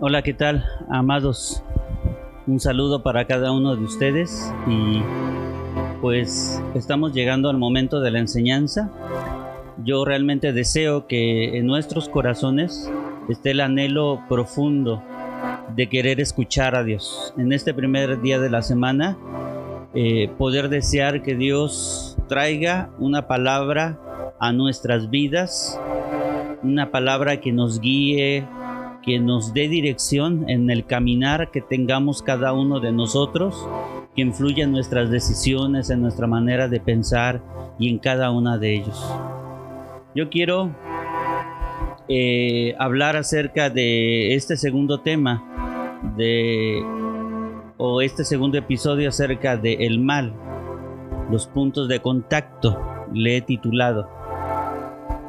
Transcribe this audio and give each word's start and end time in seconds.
Hola, 0.00 0.22
¿qué 0.22 0.32
tal, 0.32 0.64
amados? 0.88 1.64
Un 2.46 2.60
saludo 2.60 3.02
para 3.02 3.24
cada 3.24 3.50
uno 3.50 3.74
de 3.74 3.82
ustedes 3.82 4.54
y 4.68 5.02
pues 6.00 6.62
estamos 6.76 7.12
llegando 7.12 7.50
al 7.50 7.58
momento 7.58 8.00
de 8.00 8.12
la 8.12 8.20
enseñanza. 8.20 8.92
Yo 9.84 10.04
realmente 10.04 10.52
deseo 10.52 11.08
que 11.08 11.58
en 11.58 11.66
nuestros 11.66 12.08
corazones 12.08 12.88
esté 13.28 13.50
el 13.50 13.60
anhelo 13.60 14.22
profundo 14.28 15.02
de 15.74 15.88
querer 15.88 16.20
escuchar 16.20 16.76
a 16.76 16.84
Dios. 16.84 17.34
En 17.36 17.52
este 17.52 17.74
primer 17.74 18.20
día 18.20 18.38
de 18.38 18.50
la 18.50 18.62
semana, 18.62 19.18
eh, 19.94 20.30
poder 20.38 20.68
desear 20.68 21.24
que 21.24 21.34
Dios 21.34 22.16
traiga 22.28 22.90
una 23.00 23.26
palabra 23.26 23.98
a 24.38 24.52
nuestras 24.52 25.10
vidas, 25.10 25.76
una 26.62 26.92
palabra 26.92 27.40
que 27.40 27.50
nos 27.50 27.80
guíe, 27.80 28.46
que 29.08 29.18
nos 29.18 29.54
dé 29.54 29.68
dirección 29.68 30.50
en 30.50 30.68
el 30.68 30.84
caminar 30.84 31.50
que 31.50 31.62
tengamos 31.62 32.22
cada 32.22 32.52
uno 32.52 32.78
de 32.78 32.92
nosotros, 32.92 33.66
que 34.14 34.20
influya 34.20 34.64
en 34.64 34.72
nuestras 34.72 35.10
decisiones, 35.10 35.88
en 35.88 36.02
nuestra 36.02 36.26
manera 36.26 36.68
de 36.68 36.78
pensar 36.78 37.40
y 37.78 37.88
en 37.88 38.00
cada 38.00 38.30
una 38.30 38.58
de 38.58 38.74
ellos. 38.74 39.02
Yo 40.14 40.28
quiero 40.28 40.76
eh, 42.06 42.74
hablar 42.78 43.16
acerca 43.16 43.70
de 43.70 44.34
este 44.34 44.58
segundo 44.58 45.00
tema 45.00 45.96
de 46.18 46.82
o 47.78 48.02
este 48.02 48.26
segundo 48.26 48.58
episodio 48.58 49.08
acerca 49.08 49.56
de 49.56 49.86
el 49.86 50.00
mal, 50.00 50.34
los 51.30 51.46
puntos 51.46 51.88
de 51.88 52.00
contacto, 52.00 52.78
le 53.14 53.38
he 53.38 53.40
titulado. 53.40 54.17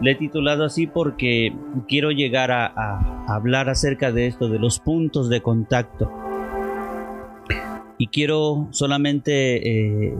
Le 0.02 0.12
he 0.12 0.16
titulado 0.16 0.64
así 0.64 0.88
porque 0.88 1.54
quiero 1.88 2.12
llegar 2.12 2.52
a, 2.52 3.26
hablar 3.28 3.70
acerca 3.70 4.12
de 4.12 4.28
esto, 4.28 4.50
de 4.50 4.60
los 4.60 4.80
puntos 4.80 5.30
de 5.30 5.42
contacto. 5.42 6.10
Y 7.98 8.08
quiero 8.08 8.70
solamente 8.72 10.08
eh, 10.08 10.14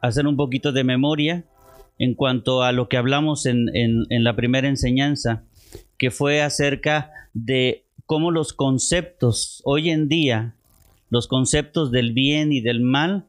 hacer 0.00 0.26
un 0.26 0.36
poquito 0.36 0.72
de 0.72 0.84
memoria 0.84 1.44
en 1.98 2.14
cuanto 2.14 2.62
a 2.62 2.72
lo 2.72 2.88
que 2.88 2.96
hablamos 2.96 3.44
en, 3.44 3.68
en 3.74 4.24
la 4.24 4.34
primera 4.36 4.68
enseñanza, 4.68 5.44
que 5.98 6.10
fue 6.10 6.40
acerca 6.40 7.10
de 7.34 7.84
cómo 8.06 8.30
los 8.30 8.54
conceptos 8.54 9.60
hoy 9.64 9.90
en 9.90 10.08
día, 10.08 10.54
los 11.10 11.28
conceptos 11.28 11.90
del 11.90 12.12
bien 12.14 12.52
y 12.52 12.62
del 12.62 12.80
mal, 12.80 13.26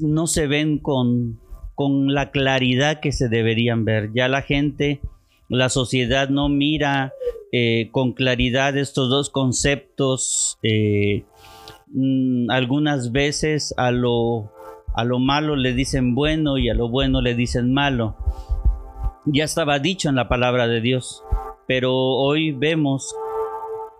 no 0.00 0.26
se 0.26 0.46
ven 0.46 0.78
con, 0.78 1.38
con 1.74 2.12
la 2.12 2.30
claridad 2.30 3.00
que 3.00 3.12
se 3.12 3.28
deberían 3.28 3.84
ver. 3.84 4.10
Ya 4.14 4.28
la 4.28 4.42
gente, 4.42 5.00
la 5.48 5.68
sociedad 5.68 6.28
no 6.28 6.48
mira 6.48 7.12
eh, 7.52 7.88
con 7.92 8.12
claridad 8.12 8.76
estos 8.76 9.10
dos 9.10 9.30
conceptos. 9.30 10.58
Eh, 10.62 11.24
mm, 11.88 12.50
algunas 12.50 13.12
veces 13.12 13.74
a 13.76 13.90
lo, 13.90 14.52
a 14.94 15.04
lo 15.04 15.18
malo 15.18 15.56
le 15.56 15.74
dicen 15.74 16.14
bueno 16.14 16.58
y 16.58 16.68
a 16.68 16.74
lo 16.74 16.88
bueno 16.88 17.20
le 17.20 17.34
dicen 17.34 17.72
malo. 17.72 18.16
Ya 19.26 19.44
estaba 19.44 19.78
dicho 19.78 20.08
en 20.08 20.16
la 20.16 20.28
palabra 20.28 20.66
de 20.66 20.80
Dios, 20.80 21.22
pero 21.68 21.94
hoy 21.94 22.52
vemos 22.52 23.14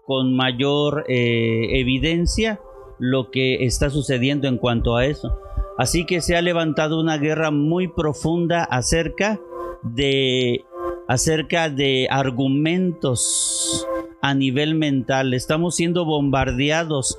con 0.05 0.35
mayor 0.35 1.05
eh, 1.09 1.79
evidencia 1.81 2.61
lo 2.99 3.31
que 3.31 3.65
está 3.65 3.91
sucediendo 3.91 4.49
en 4.49 4.59
cuanto 4.59 4.97
a 4.97 5.07
eso. 5.07 5.39
Así 5.79 6.05
que 6.05 6.21
se 6.21 6.37
ha 6.37 6.43
levantado 6.43 7.01
una 7.01 7.19
guerra 7.19 7.51
muy 7.51 7.89
profunda 7.89 8.65
acerca 8.65 9.41
de 9.83 10.65
acerca 11.09 11.69
de 11.69 12.07
argumentos 12.11 13.87
a 14.21 14.35
nivel 14.35 14.75
mental. 14.75 15.35
Estamos 15.35 15.75
siendo 15.75 16.05
bombardeados 16.05 17.19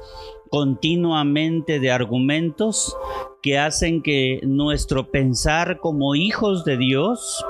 continuamente 0.50 1.80
de 1.80 1.92
argumentos 1.92 2.96
que 3.42 3.58
hacen 3.58 4.02
que 4.02 4.40
nuestro 4.44 5.12
pensar 5.12 5.80
como 5.80 6.16
hijos 6.16 6.64
de 6.64 6.78
Dios 6.78 7.44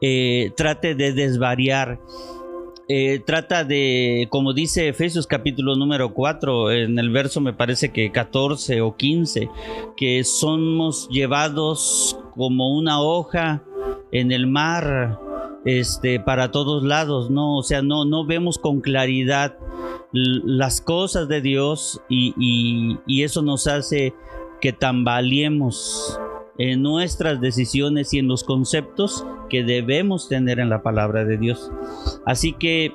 eh, 0.00 0.52
trate 0.56 0.94
de 0.94 1.12
desvariar. 1.12 1.98
Eh, 2.86 3.22
trata 3.24 3.64
de, 3.64 4.28
como 4.30 4.52
dice 4.52 4.88
Efesios 4.88 5.26
capítulo 5.26 5.74
número 5.74 6.12
4, 6.12 6.70
en 6.70 6.98
el 6.98 7.08
verso 7.10 7.40
me 7.40 7.54
parece 7.54 7.92
que 7.92 8.12
14 8.12 8.82
o 8.82 8.94
15, 8.94 9.48
que 9.96 10.22
somos 10.24 11.08
llevados 11.08 12.18
como 12.34 12.76
una 12.76 13.00
hoja 13.00 13.62
en 14.12 14.32
el 14.32 14.46
mar, 14.46 15.18
este, 15.64 16.20
para 16.20 16.50
todos 16.50 16.82
lados, 16.82 17.30
¿no? 17.30 17.56
O 17.56 17.62
sea, 17.62 17.80
no, 17.80 18.04
no 18.04 18.26
vemos 18.26 18.58
con 18.58 18.82
claridad 18.82 19.56
las 20.12 20.82
cosas 20.82 21.26
de 21.26 21.40
Dios 21.40 22.02
y, 22.10 22.98
y 23.06 23.22
eso 23.22 23.40
nos 23.40 23.66
hace 23.66 24.14
que 24.60 24.74
tambaleemos 24.74 26.20
en 26.58 26.82
nuestras 26.82 27.40
decisiones 27.40 28.12
y 28.14 28.18
en 28.18 28.28
los 28.28 28.44
conceptos 28.44 29.26
que 29.48 29.64
debemos 29.64 30.28
tener 30.28 30.60
en 30.60 30.68
la 30.68 30.82
palabra 30.82 31.24
de 31.24 31.36
Dios. 31.36 31.70
Así 32.24 32.52
que 32.52 32.92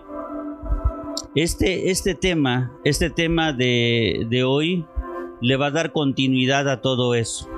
este, 1.35 1.91
este 1.91 2.15
tema, 2.15 2.71
este 2.83 3.09
tema 3.09 3.53
de, 3.53 4.25
de 4.29 4.43
hoy 4.43 4.85
le 5.41 5.55
va 5.55 5.67
a 5.67 5.71
dar 5.71 5.91
continuidad 5.91 6.69
a 6.69 6.81
todo 6.81 7.15
eso, 7.15 7.49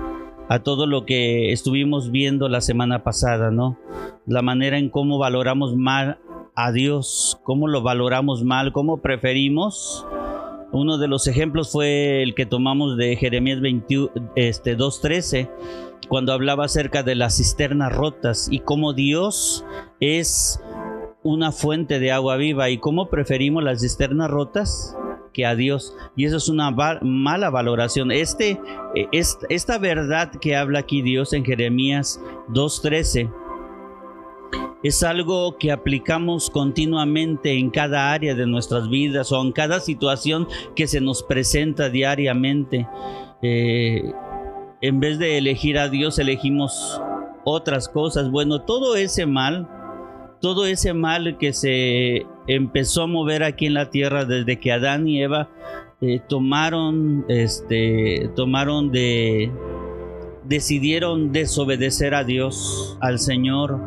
a 0.49 0.59
todo 0.59 0.87
lo 0.87 1.05
que 1.05 1.51
estuvimos 1.51 2.11
viendo 2.11 2.49
la 2.49 2.61
semana 2.61 3.03
pasada, 3.03 3.51
¿no? 3.51 3.77
La 4.25 4.41
manera 4.41 4.77
en 4.77 4.89
cómo 4.89 5.17
valoramos 5.17 5.75
mal 5.75 6.19
a 6.55 6.71
Dios, 6.71 7.39
cómo 7.43 7.67
lo 7.67 7.81
valoramos 7.81 8.43
mal, 8.43 8.71
cómo 8.71 9.01
preferimos 9.01 10.05
uno 10.71 10.97
de 10.97 11.07
los 11.07 11.27
ejemplos 11.27 11.71
fue 11.71 12.23
el 12.23 12.33
que 12.33 12.45
tomamos 12.45 12.97
de 12.97 13.15
Jeremías 13.17 13.59
2.13, 13.59 14.19
este, 14.35 14.77
cuando 16.11 16.33
hablaba 16.33 16.65
acerca 16.65 17.03
de 17.03 17.15
las 17.15 17.37
cisternas 17.37 17.89
rotas 17.89 18.49
y 18.51 18.59
cómo 18.59 18.91
Dios 18.91 19.63
es 20.01 20.61
una 21.23 21.53
fuente 21.53 21.99
de 21.99 22.11
agua 22.11 22.35
viva 22.35 22.69
y 22.69 22.79
cómo 22.79 23.09
preferimos 23.09 23.63
las 23.63 23.79
cisternas 23.79 24.29
rotas 24.29 24.93
que 25.31 25.45
a 25.45 25.55
Dios. 25.55 25.95
Y 26.17 26.25
eso 26.25 26.35
es 26.35 26.49
una 26.49 26.69
mala 26.69 27.49
valoración. 27.49 28.11
Este, 28.11 28.59
eh, 28.93 29.07
esta 29.13 29.77
verdad 29.77 30.31
que 30.41 30.57
habla 30.57 30.79
aquí 30.79 31.01
Dios 31.01 31.31
en 31.31 31.45
Jeremías 31.45 32.19
2.13 32.49 33.33
es 34.83 35.03
algo 35.03 35.57
que 35.57 35.71
aplicamos 35.71 36.49
continuamente 36.49 37.53
en 37.53 37.69
cada 37.69 38.11
área 38.11 38.35
de 38.35 38.47
nuestras 38.47 38.89
vidas 38.89 39.31
o 39.31 39.41
en 39.41 39.53
cada 39.53 39.79
situación 39.79 40.45
que 40.75 40.87
se 40.87 40.99
nos 40.99 41.23
presenta 41.23 41.89
diariamente. 41.89 42.85
Eh, 43.41 44.11
en 44.81 44.99
vez 44.99 45.19
de 45.19 45.37
elegir 45.37 45.77
a 45.77 45.89
Dios, 45.89 46.19
elegimos 46.19 47.01
otras 47.43 47.87
cosas. 47.87 48.29
Bueno, 48.29 48.61
todo 48.61 48.95
ese 48.95 49.25
mal, 49.25 49.67
todo 50.39 50.65
ese 50.65 50.93
mal 50.93 51.37
que 51.37 51.53
se 51.53 52.25
empezó 52.47 53.03
a 53.03 53.07
mover 53.07 53.43
aquí 53.43 53.67
en 53.67 53.75
la 53.75 53.89
tierra 53.89 54.25
desde 54.25 54.59
que 54.59 54.71
Adán 54.71 55.07
y 55.07 55.21
Eva 55.21 55.49
eh, 56.01 56.19
tomaron, 56.27 57.25
este, 57.27 58.31
tomaron 58.35 58.91
de, 58.91 59.51
decidieron 60.43 61.31
desobedecer 61.31 62.15
a 62.15 62.23
Dios, 62.23 62.97
al 63.01 63.19
Señor 63.19 63.79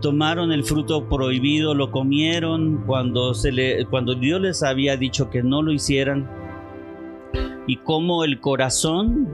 tomaron 0.00 0.50
el 0.52 0.64
fruto 0.64 1.08
prohibido, 1.08 1.74
lo 1.74 1.90
comieron 1.90 2.82
cuando, 2.86 3.34
se 3.34 3.52
le, 3.52 3.84
cuando 3.86 4.14
Dios 4.14 4.40
les 4.40 4.62
había 4.62 4.96
dicho 4.96 5.30
que 5.30 5.42
no 5.42 5.62
lo 5.62 5.72
hicieran. 5.72 6.28
Y 7.66 7.76
como 7.76 8.24
el 8.24 8.40
corazón 8.40 9.28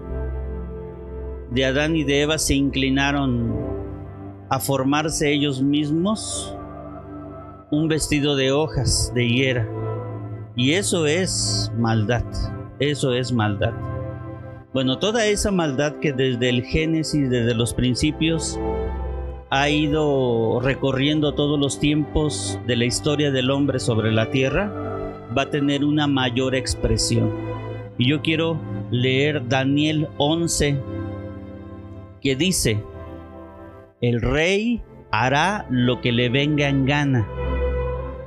de 1.57 1.65
Adán 1.65 1.97
y 1.97 2.05
de 2.05 2.21
Eva 2.21 2.37
se 2.37 2.55
inclinaron 2.55 3.51
a 4.51 4.61
formarse 4.61 5.33
ellos 5.33 5.63
mismos 5.63 6.55
un 7.71 7.89
vestido 7.89 8.37
de 8.37 8.53
hojas 8.53 9.11
de 9.15 9.25
higuera. 9.25 9.67
Y 10.55 10.73
eso 10.73 11.07
es 11.07 11.73
maldad, 11.79 12.25
eso 12.79 13.15
es 13.15 13.33
maldad. 13.33 13.73
Bueno, 14.75 14.99
toda 14.99 15.25
esa 15.25 15.51
maldad 15.51 15.95
que 15.99 16.13
desde 16.13 16.51
el 16.51 16.63
Génesis, 16.63 17.31
desde 17.31 17.55
los 17.55 17.73
principios, 17.73 18.61
ha 19.49 19.71
ido 19.71 20.61
recorriendo 20.61 21.33
todos 21.33 21.59
los 21.59 21.81
tiempos 21.81 22.59
de 22.67 22.77
la 22.77 22.85
historia 22.85 23.31
del 23.31 23.51
hombre 23.51 23.79
sobre 23.79 24.13
la 24.13 24.31
tierra, 24.31 24.71
va 25.37 25.43
a 25.43 25.51
tener 25.51 25.87
una 25.87 26.07
mayor 26.07 26.55
expresión. 26.55 27.33
Y 27.97 28.11
yo 28.11 28.21
quiero 28.21 28.61
leer 28.91 29.49
Daniel 29.49 30.09
11, 30.19 30.79
dice, 32.35 32.83
el 34.01 34.21
rey 34.21 34.83
hará 35.11 35.67
lo 35.71 36.01
que 36.01 36.13
le 36.13 36.29
venga 36.29 36.69
en 36.69 36.85
gana, 36.85 37.29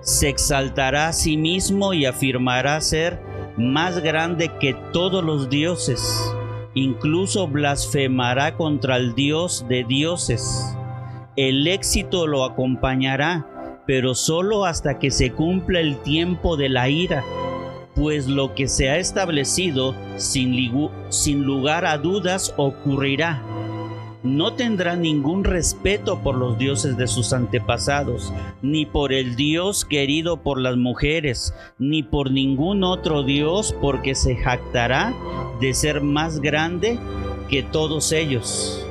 se 0.01 0.29
exaltará 0.29 1.09
a 1.09 1.13
sí 1.13 1.37
mismo 1.37 1.93
y 1.93 2.05
afirmará 2.05 2.79
ser 2.81 3.19
más 3.57 3.99
grande 3.99 4.49
que 4.59 4.73
todos 4.93 5.23
los 5.23 5.49
dioses, 5.49 6.33
incluso 6.73 7.47
blasfemará 7.47 8.55
contra 8.55 8.97
el 8.97 9.13
Dios 9.13 9.65
de 9.67 9.83
dioses. 9.83 10.75
El 11.35 11.67
éxito 11.67 12.27
lo 12.27 12.45
acompañará, 12.45 13.83
pero 13.85 14.15
solo 14.15 14.65
hasta 14.65 14.99
que 14.99 15.11
se 15.11 15.31
cumpla 15.31 15.79
el 15.79 15.97
tiempo 16.01 16.57
de 16.57 16.69
la 16.69 16.89
ira, 16.89 17.23
pues 17.95 18.27
lo 18.27 18.55
que 18.55 18.67
se 18.67 18.89
ha 18.89 18.97
establecido 18.97 19.93
sin, 20.15 20.71
sin 21.09 21.43
lugar 21.43 21.85
a 21.85 21.97
dudas 21.97 22.53
ocurrirá 22.55 23.43
no 24.23 24.53
tendrá 24.53 24.95
ningún 24.95 25.43
respeto 25.43 26.19
por 26.19 26.35
los 26.35 26.57
dioses 26.57 26.97
de 26.97 27.07
sus 27.07 27.31
antepasados, 27.31 28.33
ni 28.61 28.85
por 28.85 29.13
el 29.13 29.35
Dios 29.35 29.85
querido 29.85 30.37
por 30.37 30.59
las 30.59 30.75
mujeres, 30.75 31.53
ni 31.77 32.03
por 32.03 32.31
ningún 32.31 32.83
otro 32.83 33.23
Dios, 33.23 33.75
porque 33.81 34.15
se 34.15 34.35
jactará 34.35 35.13
de 35.61 35.73
ser 35.73 36.01
más 36.01 36.39
grande 36.39 36.99
que 37.49 37.63
todos 37.63 38.11
ellos. 38.11 38.85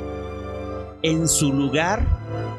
En 1.02 1.28
su 1.28 1.52
lugar 1.52 2.06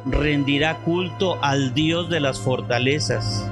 rendirá 0.06 0.77
culto 0.83 1.38
al 1.42 1.74
Dios 1.74 2.10
de 2.10 2.19
las 2.19 2.39
fortalezas 2.39 3.51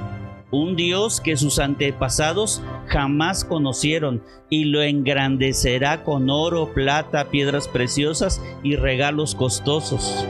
un 0.50 0.76
Dios 0.76 1.20
que 1.20 1.36
sus 1.36 1.58
antepasados 1.58 2.62
jamás 2.86 3.44
conocieron 3.44 4.22
y 4.48 4.64
lo 4.64 4.82
engrandecerá 4.82 6.04
con 6.04 6.30
oro, 6.30 6.72
plata, 6.72 7.26
piedras 7.26 7.68
preciosas 7.68 8.42
y 8.62 8.76
regalos 8.76 9.34
costosos. 9.34 10.26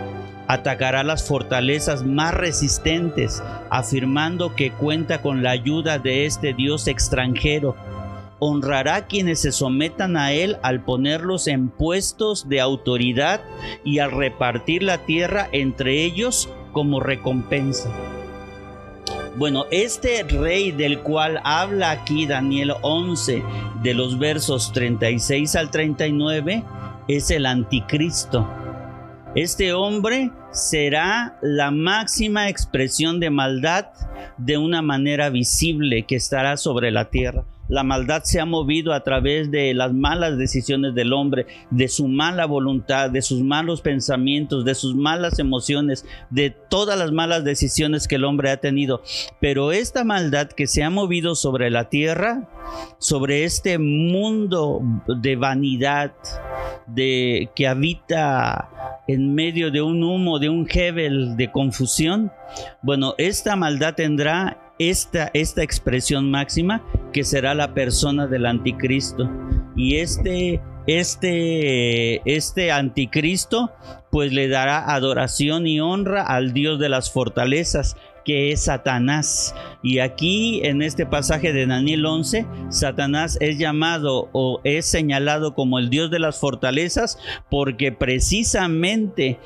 Atacará 0.49 1.05
las 1.05 1.29
fortalezas 1.29 2.05
más 2.05 2.35
resistentes, 2.35 3.43
afirmando 3.71 4.57
que 4.57 4.73
cuenta 4.73 5.21
con 5.23 5.43
la 5.43 5.51
ayuda 5.51 5.99
de 5.99 6.27
este 6.27 6.55
Dios 6.55 6.89
extranjero. 6.89 7.77
Honrará 8.41 8.97
a 8.97 9.07
quienes 9.07 9.43
se 9.43 9.53
sometan 9.53 10.17
a 10.17 10.33
él 10.33 10.57
al 10.63 10.81
ponerlos 10.81 11.49
en 11.49 11.69
puestos 11.69 12.49
de 12.49 12.61
autoridad 12.61 13.41
y 13.85 13.99
al 13.99 14.11
repartir 14.11 14.83
la 14.83 14.99
tierra 14.99 15.49
entre 15.53 16.05
ellos 16.05 16.49
como 16.73 16.99
recompensa. 16.99 17.91
Bueno, 19.39 19.67
este 19.71 20.25
rey 20.25 20.73
del 20.73 20.99
cual 20.99 21.41
habla 21.45 21.93
aquí 21.93 22.27
Daniel 22.27 22.73
11 22.83 23.45
de 23.85 23.95
los 23.95 24.19
versos 24.19 24.73
36 24.73 25.55
al 25.55 25.71
39 25.71 26.65
es 27.07 27.31
el 27.31 27.47
anticristo. 27.47 28.49
Este 29.37 29.73
hombre 29.73 30.33
será 30.51 31.39
la 31.41 31.71
máxima 31.71 32.49
expresión 32.49 33.21
de 33.21 33.31
maldad 33.31 33.87
de 34.39 34.59
una 34.59 34.83
manera 34.83 35.31
visible 35.31 36.03
que 36.03 36.17
estará 36.17 36.57
sobre 36.57 36.91
la 36.91 37.05
tierra. 37.05 37.45
La 37.69 37.83
maldad 37.83 38.23
se 38.25 38.41
ha 38.41 38.47
movido 38.47 38.93
a 38.93 39.03
través 39.05 39.51
de 39.51 39.75
las 39.75 39.93
malas 39.93 40.39
decisiones 40.39 40.95
del 40.95 41.13
hombre, 41.13 41.47
de 41.71 41.89
su 41.89 42.09
mala 42.09 42.47
voluntad, 42.47 43.11
de 43.11 43.23
sus 43.23 43.43
malos 43.43 43.83
pensamientos, 43.83 44.65
de 44.65 44.75
sus 44.75 44.95
malas 44.95 45.39
emociones, 45.39 46.07
de 46.31 46.51
todas 46.51 46.99
las 46.99 47.13
malas 47.13 47.45
decisiones 47.45 48.09
que 48.09 48.17
el 48.17 48.25
hombre 48.25 48.51
ha 48.51 48.57
tenido. 48.57 49.03
Pero 49.41 49.73
esta 49.73 50.05
maldad 50.05 50.49
que 50.49 50.67
se 50.67 50.83
ha 50.83 50.91
movido 50.91 51.35
sobre 51.35 51.71
la 51.71 51.89
tierra, 51.89 52.49
sobre 52.99 53.45
este 53.45 53.79
mundo 53.79 54.81
de 55.07 55.37
vanidad, 55.37 56.13
de 56.87 57.51
que 57.55 57.67
habita 57.67 59.03
en 59.07 59.35
medio 59.35 59.71
de 59.71 59.83
un 59.83 60.03
humo, 60.03 60.39
de 60.39 60.49
un 60.49 60.67
hebel 60.73 61.37
de 61.37 61.51
confusión, 61.51 62.33
bueno, 62.83 63.15
esta 63.19 63.57
maldad 63.57 63.95
tendrá 63.95 64.68
esta, 64.79 65.31
esta 65.35 65.63
expresión 65.63 66.31
máxima 66.31 66.83
que 67.13 67.25
será 67.25 67.55
la 67.55 67.75
persona 67.75 68.27
del 68.27 68.47
anticristo. 68.47 69.31
Y 69.77 69.97
este, 69.97 70.61
este, 70.87 72.23
este 72.25 72.73
anticristo 72.73 73.73
pues 74.11 74.33
le 74.33 74.49
dará 74.49 74.95
adoración 74.95 75.67
y 75.67 75.81
honra 75.81 76.23
al 76.23 76.53
Dios 76.53 76.79
de 76.79 76.89
las 76.89 77.13
fortalezas, 77.13 77.97
que 78.29 78.53
es 78.53 78.65
Satanás. 78.65 79.55
Y 79.83 80.01
aquí 80.01 80.61
en 80.63 80.83
este 80.83 81.07
pasaje 81.07 81.55
de 81.55 81.67
Daniel 81.67 82.05
11, 82.05 82.47
Satanás 82.69 83.39
es 83.41 83.57
llamado 83.57 84.29
o 84.33 84.61
es 84.65 84.85
señalado 84.85 85.55
como 85.55 85.79
el 85.79 85.89
Dios 85.89 86.11
de 86.11 86.19
las 86.19 86.39
fortalezas 86.39 87.19
porque 87.49 87.91
precisamente 87.91 89.39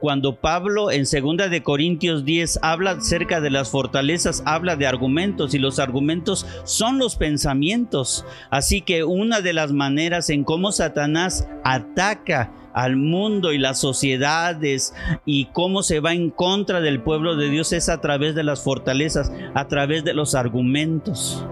cuando 0.00 0.36
Pablo 0.36 0.90
en 0.90 1.06
segunda 1.06 1.48
de 1.48 1.62
Corintios 1.62 2.26
10 2.26 2.58
habla 2.60 2.90
acerca 2.90 3.40
de 3.40 3.48
las 3.48 3.70
fortalezas, 3.70 4.42
habla 4.44 4.76
de 4.76 4.86
argumentos 4.86 5.54
y 5.54 5.58
los 5.58 5.78
argumentos 5.78 6.46
son 6.64 6.98
los 6.98 7.16
pensamientos. 7.16 8.26
Así 8.50 8.82
que 8.82 9.02
una 9.02 9.40
de 9.40 9.54
las 9.54 9.72
maneras 9.72 10.28
en 10.28 10.44
cómo 10.44 10.72
Satanás 10.72 11.48
ataca 11.64 12.52
al 12.76 12.96
mundo 12.96 13.54
y 13.54 13.58
las 13.58 13.80
sociedades 13.80 14.94
y 15.24 15.46
cómo 15.46 15.82
se 15.82 16.00
va 16.00 16.12
en 16.12 16.28
contra 16.28 16.82
del 16.82 17.00
pueblo 17.00 17.34
de 17.34 17.48
Dios 17.48 17.72
es 17.72 17.88
a 17.88 18.02
través 18.02 18.34
de 18.34 18.44
las 18.44 18.62
fortalezas, 18.62 19.32
a 19.54 19.66
través 19.66 20.04
de 20.04 20.12
los 20.12 20.34
argumentos. 20.34 21.42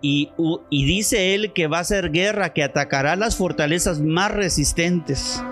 Y, 0.00 0.30
y 0.70 0.84
dice 0.86 1.34
él 1.34 1.52
que 1.52 1.66
va 1.66 1.80
a 1.80 1.84
ser 1.84 2.10
guerra, 2.10 2.54
que 2.54 2.64
atacará 2.64 3.14
las 3.14 3.36
fortalezas 3.36 4.00
más 4.00 4.32
resistentes. 4.32 5.44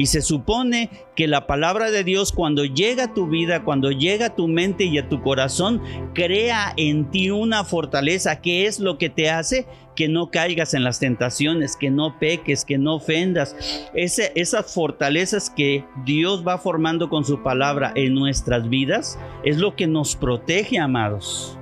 Y 0.00 0.06
se 0.06 0.22
supone 0.22 0.88
que 1.14 1.28
la 1.28 1.46
palabra 1.46 1.90
de 1.90 2.04
Dios 2.04 2.32
cuando 2.32 2.64
llega 2.64 3.04
a 3.04 3.12
tu 3.12 3.26
vida, 3.26 3.64
cuando 3.64 3.90
llega 3.90 4.28
a 4.28 4.34
tu 4.34 4.48
mente 4.48 4.84
y 4.84 4.96
a 4.96 5.10
tu 5.10 5.20
corazón, 5.20 5.82
crea 6.14 6.72
en 6.78 7.10
ti 7.10 7.28
una 7.28 7.64
fortaleza 7.64 8.40
que 8.40 8.64
es 8.64 8.80
lo 8.80 8.96
que 8.96 9.10
te 9.10 9.28
hace 9.28 9.66
que 9.94 10.08
no 10.08 10.30
caigas 10.30 10.72
en 10.72 10.84
las 10.84 11.00
tentaciones, 11.00 11.76
que 11.76 11.90
no 11.90 12.18
peques, 12.18 12.64
que 12.64 12.78
no 12.78 12.94
ofendas. 12.94 13.54
esas 13.92 14.72
fortalezas 14.72 15.50
que 15.50 15.84
Dios 16.06 16.48
va 16.48 16.56
formando 16.56 17.10
con 17.10 17.26
su 17.26 17.42
palabra 17.42 17.92
en 17.94 18.14
nuestras 18.14 18.70
vidas 18.70 19.18
es 19.44 19.58
lo 19.58 19.76
que 19.76 19.86
nos 19.86 20.16
protege, 20.16 20.78
amados. 20.78 21.58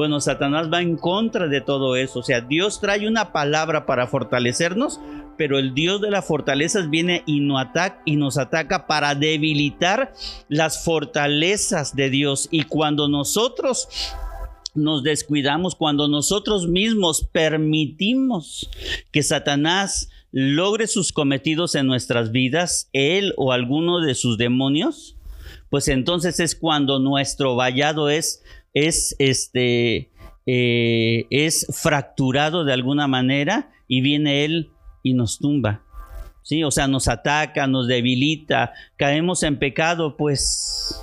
Bueno, 0.00 0.18
Satanás 0.18 0.72
va 0.72 0.80
en 0.80 0.96
contra 0.96 1.46
de 1.46 1.60
todo 1.60 1.94
eso. 1.94 2.20
O 2.20 2.22
sea, 2.22 2.40
Dios 2.40 2.80
trae 2.80 3.06
una 3.06 3.32
palabra 3.32 3.84
para 3.84 4.06
fortalecernos, 4.06 4.98
pero 5.40 5.58
el 5.58 5.72
Dios 5.72 6.02
de 6.02 6.10
las 6.10 6.26
fortalezas 6.26 6.90
viene 6.90 7.22
y 7.24 7.40
nos, 7.40 7.62
ataca, 7.62 8.02
y 8.04 8.16
nos 8.16 8.36
ataca 8.36 8.86
para 8.86 9.14
debilitar 9.14 10.12
las 10.50 10.84
fortalezas 10.84 11.96
de 11.96 12.10
Dios. 12.10 12.46
Y 12.50 12.64
cuando 12.64 13.08
nosotros 13.08 13.88
nos 14.74 15.02
descuidamos, 15.02 15.76
cuando 15.76 16.08
nosotros 16.08 16.68
mismos 16.68 17.26
permitimos 17.32 18.68
que 19.12 19.22
Satanás 19.22 20.10
logre 20.30 20.86
sus 20.86 21.10
cometidos 21.10 21.74
en 21.74 21.86
nuestras 21.86 22.32
vidas, 22.32 22.90
él 22.92 23.32
o 23.38 23.52
alguno 23.52 24.00
de 24.00 24.14
sus 24.14 24.36
demonios, 24.36 25.16
pues 25.70 25.88
entonces 25.88 26.38
es 26.38 26.54
cuando 26.54 26.98
nuestro 26.98 27.56
vallado 27.56 28.10
es, 28.10 28.42
es 28.74 29.16
este, 29.18 30.10
eh, 30.44 31.24
es 31.30 31.66
fracturado 31.72 32.66
de 32.66 32.74
alguna 32.74 33.06
manera 33.06 33.72
y 33.88 34.02
viene 34.02 34.44
él 34.44 34.70
y 35.02 35.14
nos 35.14 35.38
tumba. 35.38 35.82
¿Sí? 36.42 36.64
O 36.64 36.70
sea, 36.70 36.88
nos 36.88 37.06
ataca, 37.06 37.66
nos 37.66 37.86
debilita, 37.86 38.72
caemos 38.96 39.42
en 39.42 39.58
pecado, 39.58 40.16
pues, 40.16 41.00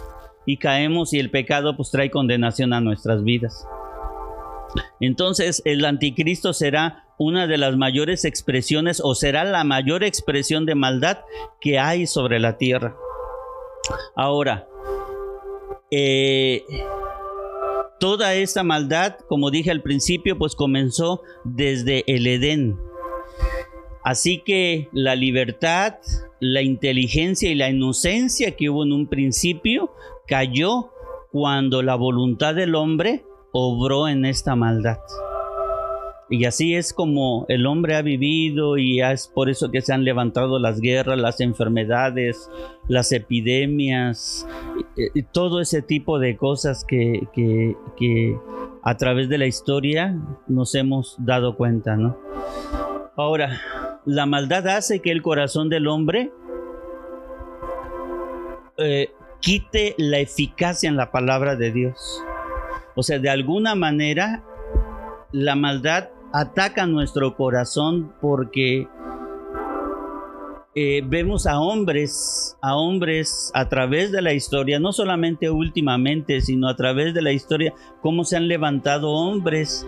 y 0.47 0.57
caemos 0.57 1.13
y 1.13 1.19
el 1.19 1.29
pecado 1.29 1.75
pues 1.75 1.91
trae 1.91 2.09
condenación 2.09 2.73
a 2.73 2.81
nuestras 2.81 3.23
vidas. 3.23 3.67
Entonces, 4.99 5.61
el 5.65 5.85
anticristo 5.85 6.53
será 6.53 7.05
una 7.17 7.47
de 7.47 7.57
las 7.57 7.75
mayores 7.75 8.25
expresiones 8.25 9.01
o 9.03 9.13
será 9.13 9.43
la 9.43 9.63
mayor 9.63 10.03
expresión 10.03 10.65
de 10.65 10.75
maldad 10.75 11.19
que 11.59 11.79
hay 11.79 12.07
sobre 12.07 12.39
la 12.39 12.57
tierra. 12.57 12.95
Ahora, 14.15 14.67
eh, 15.91 16.63
toda 17.99 18.33
esta 18.35 18.63
maldad, 18.63 19.17
como 19.27 19.51
dije 19.51 19.71
al 19.71 19.81
principio, 19.81 20.37
pues 20.37 20.55
comenzó 20.55 21.21
desde 21.43 22.03
el 22.07 22.25
Edén. 22.27 22.77
Así 24.07 24.37
que 24.37 24.87
la 24.93 25.15
libertad, 25.15 25.95
la 26.39 26.61
inteligencia 26.61 27.51
y 27.51 27.55
la 27.55 27.69
inocencia 27.69 28.55
que 28.55 28.69
hubo 28.69 28.85
en 28.85 28.93
un 28.93 29.07
principio 29.07 29.91
cayó 30.25 30.91
cuando 31.29 31.83
la 31.83 31.95
voluntad 31.95 32.55
del 32.55 32.75
hombre 32.75 33.25
obró 33.51 34.07
en 34.07 34.23
esta 34.23 34.55
maldad. 34.55 34.99
Y 36.29 36.45
así 36.45 36.73
es 36.73 36.93
como 36.93 37.45
el 37.49 37.65
hombre 37.65 37.97
ha 37.97 38.01
vivido 38.01 38.77
y 38.77 39.01
es 39.01 39.27
por 39.27 39.49
eso 39.49 39.71
que 39.71 39.81
se 39.81 39.93
han 39.93 40.05
levantado 40.05 40.57
las 40.57 40.79
guerras, 40.79 41.19
las 41.19 41.41
enfermedades, 41.41 42.49
las 42.87 43.11
epidemias, 43.11 44.47
todo 45.33 45.59
ese 45.59 45.81
tipo 45.81 46.17
de 46.17 46.37
cosas 46.37 46.85
que, 46.85 47.27
que, 47.33 48.37
a 48.83 48.95
través 48.95 49.27
de 49.27 49.37
la 49.37 49.47
historia 49.47 50.17
nos 50.47 50.75
hemos 50.75 51.17
dado 51.19 51.57
cuenta, 51.57 51.97
¿no? 51.97 52.17
Ahora, 53.17 53.59
la 54.07 54.25
maldad 54.25 54.65
hace 54.69 55.01
que 55.01 55.11
el 55.11 55.21
corazón 55.21 55.67
del 55.67 55.85
hombre 55.85 56.31
eh, 58.77 59.11
quite 59.41 59.95
la 59.97 60.19
eficacia 60.19 60.87
en 60.87 60.95
la 60.95 61.11
palabra 61.11 61.57
de 61.57 61.73
Dios. 61.73 62.23
O 62.95 63.03
sea, 63.03 63.19
de 63.19 63.29
alguna 63.29 63.75
manera, 63.75 64.45
la 65.33 65.55
maldad 65.55 66.07
ataca 66.31 66.85
nuestro 66.85 67.35
corazón 67.35 68.13
porque 68.21 68.87
eh, 70.73 71.01
vemos 71.05 71.45
a 71.45 71.59
hombres, 71.59 72.57
a 72.61 72.77
hombres 72.77 73.51
a 73.55 73.67
través 73.67 74.13
de 74.13 74.21
la 74.21 74.31
historia, 74.31 74.79
no 74.79 74.93
solamente 74.93 75.49
últimamente, 75.49 76.39
sino 76.39 76.69
a 76.69 76.77
través 76.77 77.13
de 77.13 77.21
la 77.21 77.33
historia, 77.33 77.73
cómo 78.01 78.23
se 78.23 78.37
han 78.37 78.47
levantado 78.47 79.11
hombres 79.11 79.85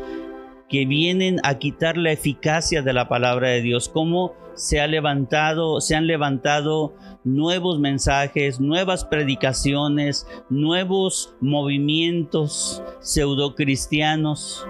que 0.69 0.85
vienen 0.85 1.37
a 1.43 1.57
quitar 1.57 1.97
la 1.97 2.11
eficacia 2.11 2.81
de 2.81 2.93
la 2.93 3.09
palabra 3.09 3.49
de 3.49 3.61
Dios, 3.61 3.89
cómo 3.89 4.33
se 4.53 4.81
ha 4.81 4.87
levantado, 4.87 5.81
se 5.81 5.95
han 5.95 6.05
levantado 6.05 6.93
nuevos 7.23 7.79
mensajes, 7.79 8.59
nuevas 8.59 9.05
predicaciones, 9.05 10.27
nuevos 10.49 11.33
movimientos 11.39 12.83
pseudocristianos 12.99 14.67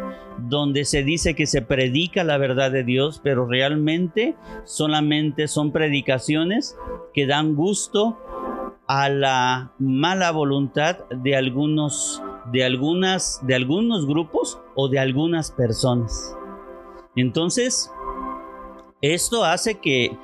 donde 0.47 0.85
se 0.85 1.03
dice 1.03 1.35
que 1.35 1.47
se 1.47 1.61
predica 1.61 2.23
la 2.23 2.37
verdad 2.37 2.71
de 2.71 2.83
Dios, 2.83 3.19
pero 3.23 3.45
realmente 3.45 4.35
solamente 4.63 5.47
son 5.47 5.71
predicaciones 5.71 6.77
que 7.13 7.25
dan 7.25 7.55
gusto 7.55 8.17
a 8.87 9.09
la 9.09 9.73
mala 9.79 10.31
voluntad 10.31 10.97
de 11.09 11.35
algunos 11.35 12.23
de 12.51 12.63
algunas 12.63 13.39
de 13.45 13.55
algunos 13.55 14.07
grupos 14.07 14.59
o 14.81 14.87
de 14.87 14.97
algunas 14.97 15.51
personas. 15.51 16.33
Entonces, 17.15 17.91
esto 19.01 19.43
hace 19.43 19.79
que, 19.79 20.17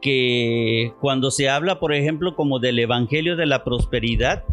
que, 0.00 0.94
cuando 1.00 1.32
se 1.32 1.48
habla, 1.48 1.80
por 1.80 1.92
ejemplo, 1.92 2.36
como 2.36 2.60
del 2.60 2.78
Evangelio 2.78 3.34
de 3.36 3.46
la 3.46 3.64
Prosperidad, 3.64 4.44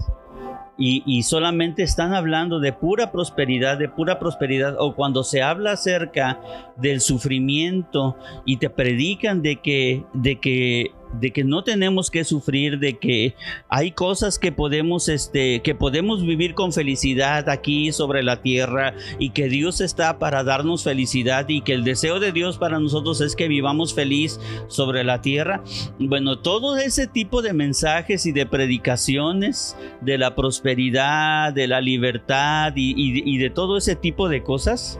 y, 0.81 1.23
solamente 1.23 1.83
están 1.83 2.13
hablando 2.13 2.61
de 2.61 2.71
pura 2.71 3.11
prosperidad, 3.11 3.77
de 3.77 3.89
pura 3.89 4.17
prosperidad, 4.17 4.77
o 4.79 4.95
cuando 4.95 5.25
se 5.25 5.41
habla 5.41 5.73
acerca 5.73 6.39
del 6.77 7.01
sufrimiento 7.01 8.15
y 8.45 8.57
te 8.57 8.69
predican 8.69 9.41
de 9.41 9.57
que, 9.57 10.05
de 10.13 10.39
que 10.39 10.93
de 11.13 11.31
que 11.31 11.43
no 11.43 11.63
tenemos 11.63 12.11
que 12.11 12.23
sufrir, 12.23 12.79
de 12.79 12.97
que 12.97 13.35
hay 13.67 13.91
cosas 13.91 14.39
que 14.39 14.51
podemos, 14.51 15.09
este, 15.09 15.61
que 15.61 15.75
podemos 15.75 16.25
vivir 16.25 16.53
con 16.53 16.71
felicidad 16.71 17.49
aquí 17.49 17.91
sobre 17.91 18.23
la 18.23 18.41
tierra 18.41 18.93
y 19.17 19.31
que 19.31 19.49
Dios 19.49 19.81
está 19.81 20.19
para 20.19 20.43
darnos 20.43 20.83
felicidad 20.83 21.47
y 21.49 21.61
que 21.61 21.73
el 21.73 21.83
deseo 21.83 22.19
de 22.19 22.31
Dios 22.31 22.57
para 22.57 22.79
nosotros 22.79 23.21
es 23.21 23.35
que 23.35 23.47
vivamos 23.47 23.93
feliz 23.93 24.39
sobre 24.67 25.03
la 25.03 25.21
tierra. 25.21 25.63
Bueno, 25.99 26.39
todo 26.39 26.77
ese 26.77 27.07
tipo 27.07 27.41
de 27.41 27.53
mensajes 27.53 28.25
y 28.25 28.31
de 28.31 28.45
predicaciones 28.45 29.75
de 30.01 30.17
la 30.17 30.35
prosperidad, 30.35 31.53
de 31.53 31.67
la 31.67 31.81
libertad 31.81 32.73
y, 32.75 32.93
y 32.97 33.37
de 33.37 33.49
todo 33.49 33.77
ese 33.77 33.95
tipo 33.95 34.29
de 34.29 34.43
cosas 34.43 34.99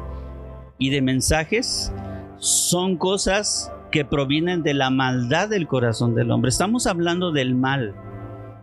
y 0.78 0.90
de 0.90 1.02
mensajes 1.02 1.92
son 2.40 2.98
cosas 2.98 3.72
que 3.92 4.06
provienen 4.06 4.64
de 4.64 4.74
la 4.74 4.90
maldad 4.90 5.50
del 5.50 5.68
corazón 5.68 6.16
del 6.16 6.32
hombre. 6.32 6.50
Estamos 6.50 6.88
hablando 6.88 7.32
del 7.32 7.56
mal, 7.56 7.96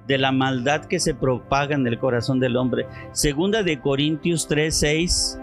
de 0.06 0.18
la 0.18 0.32
maldad 0.32 0.84
que 0.84 1.00
se 1.00 1.14
propaga 1.14 1.74
en 1.74 1.86
el 1.86 1.98
corazón 1.98 2.40
del 2.40 2.56
hombre. 2.56 2.86
Segunda 3.12 3.62
de 3.62 3.80
Corintios 3.80 4.48
3:6 4.48 5.40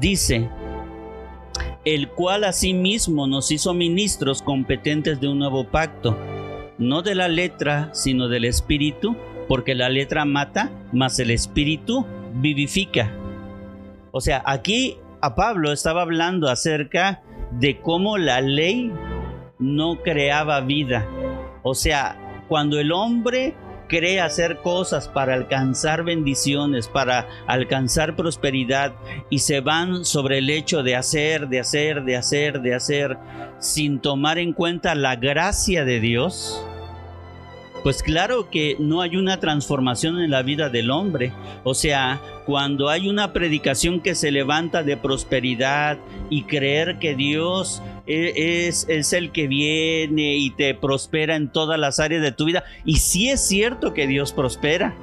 dice, 0.00 0.48
el 1.84 2.08
cual 2.08 2.44
asimismo 2.44 3.26
nos 3.26 3.50
hizo 3.50 3.74
ministros 3.74 4.42
competentes 4.42 5.20
de 5.20 5.28
un 5.28 5.38
nuevo 5.38 5.64
pacto, 5.64 6.16
no 6.78 7.02
de 7.02 7.14
la 7.14 7.28
letra, 7.28 7.90
sino 7.92 8.28
del 8.28 8.44
espíritu, 8.44 9.16
porque 9.48 9.74
la 9.74 9.88
letra 9.88 10.24
mata, 10.24 10.70
mas 10.92 11.18
el 11.18 11.30
espíritu 11.30 12.06
vivifica. 12.34 13.10
O 14.10 14.20
sea, 14.20 14.42
aquí 14.46 14.98
a 15.20 15.34
Pablo 15.34 15.72
estaba 15.72 16.02
hablando 16.02 16.48
acerca 16.48 17.22
de 17.52 17.80
cómo 17.80 18.18
la 18.18 18.40
ley 18.40 18.92
no 19.58 20.02
creaba 20.02 20.60
vida. 20.60 21.06
O 21.62 21.74
sea, 21.74 22.44
cuando 22.48 22.78
el 22.78 22.92
hombre 22.92 23.54
cree 23.88 24.20
hacer 24.20 24.58
cosas 24.58 25.08
para 25.08 25.34
alcanzar 25.34 26.04
bendiciones, 26.04 26.88
para 26.88 27.26
alcanzar 27.46 28.14
prosperidad 28.14 28.92
y 29.30 29.40
se 29.40 29.60
van 29.60 30.04
sobre 30.04 30.38
el 30.38 30.50
hecho 30.50 30.82
de 30.82 30.94
hacer, 30.94 31.48
de 31.48 31.60
hacer, 31.60 32.04
de 32.04 32.16
hacer, 32.16 32.60
de 32.60 32.74
hacer, 32.74 33.18
sin 33.58 33.98
tomar 33.98 34.38
en 34.38 34.52
cuenta 34.52 34.94
la 34.94 35.16
gracia 35.16 35.84
de 35.84 36.00
Dios, 36.00 36.62
pues 37.82 38.02
claro 38.02 38.50
que 38.50 38.76
no 38.78 39.00
hay 39.00 39.16
una 39.16 39.40
transformación 39.40 40.20
en 40.20 40.30
la 40.30 40.42
vida 40.42 40.68
del 40.68 40.90
hombre. 40.90 41.32
O 41.64 41.74
sea, 41.74 42.20
cuando 42.44 42.88
hay 42.88 43.08
una 43.08 43.32
predicación 43.32 44.00
que 44.00 44.14
se 44.14 44.30
levanta 44.30 44.82
de 44.82 44.96
prosperidad 44.96 45.98
y 46.30 46.42
creer 46.42 46.98
que 46.98 47.14
Dios 47.14 47.82
e, 48.06 48.66
es, 48.66 48.86
es, 48.88 49.12
el 49.12 49.32
que 49.32 49.46
viene 49.46 50.36
y 50.36 50.50
te 50.50 50.74
prospera 50.74 51.36
en 51.36 51.50
todas 51.50 51.78
las 51.78 52.00
áreas 52.00 52.22
de 52.22 52.32
tu 52.32 52.46
vida. 52.46 52.64
Y 52.84 52.96
sí 52.96 53.28
es 53.28 53.46
cierto 53.46 53.94
que 53.94 54.06
Dios 54.06 54.32
prospera, 54.32 54.94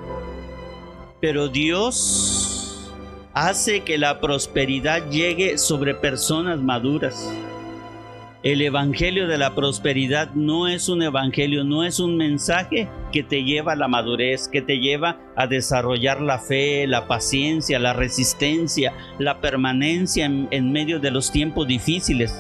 pero 1.22 1.48
Dios 1.48 2.92
hace 3.34 3.82
que 3.82 3.98
la 3.98 4.20
prosperidad 4.20 5.10
llegue 5.10 5.58
sobre 5.58 5.94
personas 5.94 6.60
maduras. 6.60 7.30
El 8.46 8.62
Evangelio 8.62 9.28
de 9.28 9.40
la 9.40 9.56
Prosperidad 9.56 10.36
no 10.36 10.68
es 10.68 10.88
un 10.88 11.02
Evangelio, 11.02 11.64
no 11.64 11.84
es 11.84 12.00
un 12.00 12.16
mensaje 12.16 12.88
que 13.12 13.24
te 13.24 13.44
lleva 13.44 13.72
a 13.72 13.76
la 13.76 13.88
madurez, 13.88 14.48
que 14.48 14.62
te 14.62 14.78
lleva 14.78 15.18
a 15.36 15.48
desarrollar 15.48 16.22
la 16.22 16.38
fe, 16.38 16.86
la 16.86 17.08
paciencia, 17.08 17.80
la 17.80 17.94
resistencia, 17.94 18.94
la 19.18 19.42
permanencia 19.42 20.26
en, 20.26 20.72
medio 20.72 21.00
de 21.00 21.10
los 21.10 21.32
tiempos 21.32 21.68
difíciles. 21.68 22.40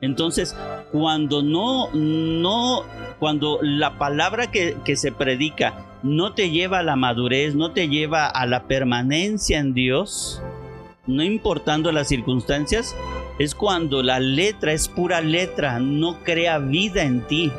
Entonces, 0.00 0.56
cuando 0.92 1.42
no, 1.42 1.90
no, 1.92 2.84
cuando 3.18 3.58
la 3.62 3.98
palabra 3.98 4.52
que, 4.52 4.76
que 4.84 4.94
se 4.94 5.10
predica 5.10 5.98
no 6.04 6.34
te 6.34 6.50
lleva 6.50 6.78
a 6.78 6.84
la 6.84 6.94
madurez, 6.94 7.56
no 7.56 7.72
te 7.72 7.88
lleva 7.88 8.28
a 8.28 8.46
la 8.46 8.68
permanencia 8.68 9.58
en 9.58 9.74
Dios, 9.74 10.40
no 11.06 11.22
importando 11.22 11.92
las 11.92 12.08
circunstancias, 12.08 12.96
es 13.38 13.54
cuando 13.54 14.02
la 14.02 14.20
letra 14.20 14.72
es 14.72 14.88
pura 14.88 15.20
letra, 15.20 15.78
no 15.78 16.22
crea 16.22 16.58
vida 16.58 17.02
en 17.02 17.26
ti, 17.26 17.52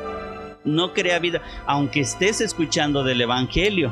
no 0.63 0.93
crea 0.93 1.19
vida, 1.19 1.41
aunque 1.65 2.01
estés 2.01 2.41
escuchando 2.41 3.03
del 3.03 3.21
Evangelio, 3.21 3.91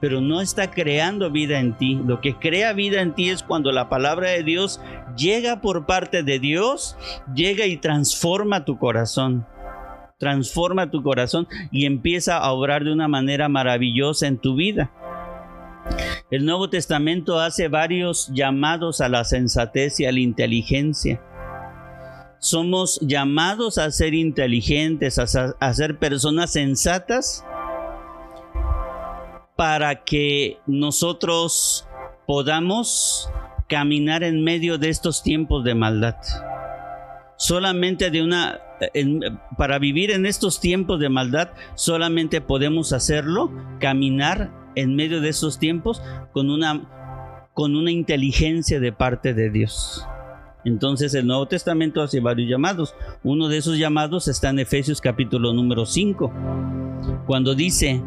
pero 0.00 0.20
no 0.20 0.40
está 0.40 0.70
creando 0.70 1.30
vida 1.30 1.60
en 1.60 1.74
ti. 1.74 2.00
Lo 2.04 2.20
que 2.20 2.34
crea 2.34 2.72
vida 2.72 3.00
en 3.00 3.14
ti 3.14 3.30
es 3.30 3.42
cuando 3.42 3.72
la 3.72 3.88
palabra 3.88 4.30
de 4.30 4.42
Dios 4.42 4.80
llega 5.16 5.60
por 5.60 5.86
parte 5.86 6.22
de 6.22 6.38
Dios, 6.38 6.96
llega 7.34 7.66
y 7.66 7.76
transforma 7.76 8.64
tu 8.64 8.78
corazón 8.78 9.46
transforma 10.18 10.90
tu 10.90 11.02
corazón 11.02 11.46
y 11.70 11.84
empieza 11.86 12.38
a 12.38 12.52
obrar 12.52 12.84
de 12.84 12.92
una 12.92 13.08
manera 13.08 13.48
maravillosa 13.48 14.26
en 14.26 14.38
tu 14.38 14.54
vida. 14.54 14.90
El 16.30 16.44
Nuevo 16.46 16.68
Testamento 16.68 17.38
hace 17.38 17.68
varios 17.68 18.28
llamados 18.32 19.00
a 19.00 19.08
la 19.08 19.24
sensatez 19.24 20.00
y 20.00 20.06
a 20.06 20.12
la 20.12 20.20
inteligencia. 20.20 21.22
Somos 22.38 22.98
llamados 23.00 23.78
a 23.78 23.90
ser 23.90 24.14
inteligentes, 24.14 25.18
a, 25.18 25.74
ser 25.74 25.98
personas 25.98 26.52
sensatas 26.52 27.44
para 29.56 30.04
que 30.04 30.58
nosotros 30.66 31.86
podamos 32.26 33.30
caminar 33.68 34.24
en 34.24 34.42
medio 34.42 34.76
de 34.78 34.88
estos 34.90 35.22
tiempos 35.22 35.64
de 35.64 35.74
maldad. 35.74 36.16
Solamente 37.36 38.10
de 38.10 38.22
una 38.22 38.60
para 39.56 39.78
vivir 39.78 40.10
en 40.10 40.26
estos 40.26 40.60
tiempos 40.60 41.00
de 41.00 41.08
maldad, 41.08 41.50
solamente 41.74 42.40
podemos 42.40 42.92
hacerlo 42.92 43.52
caminar 43.78 44.63
en 44.74 44.96
medio 44.96 45.20
de 45.20 45.30
esos 45.30 45.58
tiempos 45.58 46.02
con 46.32 46.50
una, 46.50 47.48
con 47.52 47.76
una 47.76 47.90
inteligencia 47.90 48.80
de 48.80 48.92
parte 48.92 49.34
de 49.34 49.50
Dios. 49.50 50.06
Entonces 50.64 51.14
el 51.14 51.26
Nuevo 51.26 51.46
Testamento 51.46 52.02
hace 52.02 52.20
varios 52.20 52.48
llamados. 52.48 52.94
Uno 53.22 53.48
de 53.48 53.58
esos 53.58 53.78
llamados 53.78 54.28
está 54.28 54.50
en 54.50 54.58
Efesios 54.58 55.00
capítulo 55.00 55.52
número 55.52 55.84
5, 55.84 56.32
cuando 57.26 57.54
dice, 57.54 58.02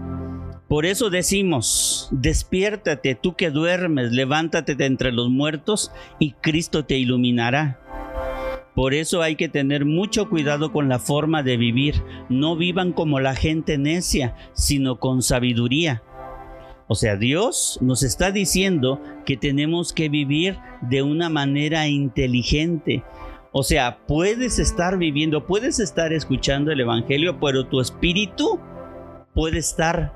por 0.68 0.86
eso 0.86 1.10
decimos, 1.10 2.10
despiértate 2.12 3.16
tú 3.16 3.36
que 3.36 3.52
duermes, 3.52 4.12
levántate 4.12 4.76
de 4.76 4.86
entre 4.86 5.12
los 5.12 5.30
muertos 5.30 5.92
y 6.20 6.32
Cristo 6.34 6.84
te 6.84 6.98
iluminará. 6.98 7.80
Por 8.76 8.94
eso 8.94 9.22
hay 9.22 9.36
que 9.36 9.50
tener 9.50 9.86
mucho 9.86 10.30
cuidado 10.30 10.72
con 10.72 10.88
la 10.88 11.00
forma 11.00 11.42
de 11.42 11.58
vivir. 11.58 12.04
No 12.30 12.56
vivan 12.56 12.92
como 12.92 13.20
la 13.20 13.34
gente 13.34 13.78
necia, 13.80 14.36
sino 14.54 15.00
con 15.00 15.24
sabiduría 15.24 16.04
o 16.88 16.96
sea, 16.96 17.18
Dios 17.18 17.78
nos 17.82 18.04
está 18.04 18.32
diciendo 18.32 19.02
que 19.26 19.36
tenemos 19.36 19.92
que 19.92 20.08
vivir 20.08 20.58
de 20.82 21.04
una 21.04 21.30
manera 21.30 21.88
inteligente. 21.88 23.04
O 23.52 23.64
sea, 23.64 24.00
puedes 24.08 24.58
estar 24.58 24.98
viviendo, 24.98 25.46
puedes 25.46 25.80
estar 25.80 26.14
escuchando 26.14 26.72
el 26.72 26.80
Evangelio, 26.80 27.40
pero 27.40 27.68
tu 27.68 27.82
espíritu 27.82 28.60
puede 29.34 29.60
estar 29.60 30.14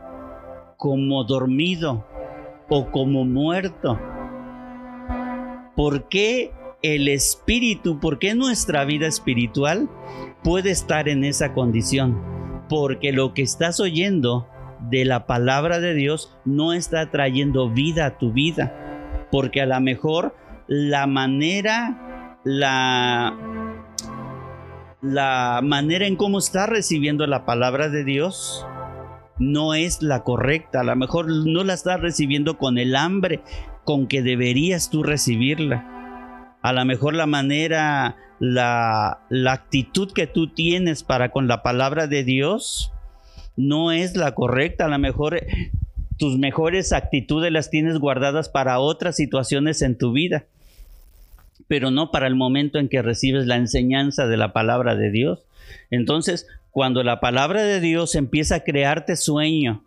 como 0.77 1.23
dormido 1.25 2.05
o 2.69 2.89
como 2.89 3.25
muerto. 3.25 3.99
¿Por 5.75 6.07
qué 6.07 6.53
el 6.81 7.07
espíritu, 7.07 7.99
por 7.99 8.17
qué 8.17 8.33
nuestra 8.33 8.85
vida 8.85 9.07
espiritual 9.07 9.89
puede 10.43 10.71
estar 10.71 11.07
en 11.09 11.23
esa 11.23 11.53
condición, 11.53 12.19
porque 12.69 13.11
lo 13.11 13.33
que 13.33 13.41
estás 13.43 13.79
oyendo 13.79 14.47
de 14.89 15.05
la 15.05 15.27
palabra 15.27 15.79
de 15.79 15.93
Dios 15.93 16.35
no 16.45 16.73
está 16.73 17.11
trayendo 17.11 17.69
vida 17.69 18.05
a 18.05 18.17
tu 18.17 18.31
vida, 18.31 19.27
porque 19.31 19.61
a 19.61 19.65
lo 19.65 19.79
mejor 19.79 20.35
la 20.67 21.07
manera, 21.07 22.39
la, 22.43 23.38
la 25.01 25.59
manera 25.63 26.07
en 26.07 26.15
cómo 26.15 26.39
estás 26.39 26.69
recibiendo 26.69 27.27
la 27.27 27.45
palabra 27.45 27.89
de 27.89 28.03
Dios 28.03 28.65
no 29.38 29.73
es 29.73 30.01
la 30.01 30.23
correcta, 30.23 30.81
a 30.81 30.83
lo 30.83 30.95
mejor 30.95 31.27
no 31.27 31.63
la 31.63 31.73
estás 31.73 32.00
recibiendo 32.00 32.57
con 32.57 32.77
el 32.77 32.95
hambre 32.95 33.41
con 33.83 34.07
que 34.07 34.21
deberías 34.21 34.89
tú 34.89 35.03
recibirla. 35.03 36.55
A 36.61 36.73
lo 36.73 36.85
mejor 36.85 37.15
la 37.15 37.25
manera, 37.25 38.17
la, 38.39 39.21
la 39.29 39.53
actitud 39.53 40.11
que 40.13 40.27
tú 40.27 40.53
tienes 40.53 41.03
para 41.03 41.31
con 41.31 41.47
la 41.47 41.63
palabra 41.63 42.05
de 42.05 42.23
Dios 42.23 42.93
no 43.62 43.91
es 43.91 44.15
la 44.15 44.34
correcta. 44.34 44.86
A 44.86 44.89
lo 44.89 45.00
mejor 45.00 45.36
eh, 45.36 45.72
tus 46.18 46.38
mejores 46.38 46.94
actitudes 46.94 47.51
las 47.51 47.70
tienes 47.70 47.98
guardadas 47.98 48.50
para 48.50 48.80
otras 48.80 49.15
situaciones 49.15 49.82
en 49.82 49.98
tu 49.98 50.12
vida, 50.12 50.46
pero 51.68 51.91
no 51.91 52.12
para 52.12 52.27
el 52.27 52.36
momento 52.36 52.80
en 52.80 52.89
que 52.89 53.01
recibes 53.01 53.46
la 53.48 53.56
enseñanza 53.56 54.27
de 54.27 54.38
la 54.38 54.53
palabra 54.53 54.96
de 54.96 55.12
Dios. 55.12 55.46
Entonces, 55.89 56.48
cuando 56.72 57.03
la 57.03 57.20
palabra 57.20 57.63
de 57.63 57.80
Dios 57.80 58.15
empieza 58.15 58.56
a 58.56 58.63
crearte 58.63 59.15
sueño, 59.15 59.84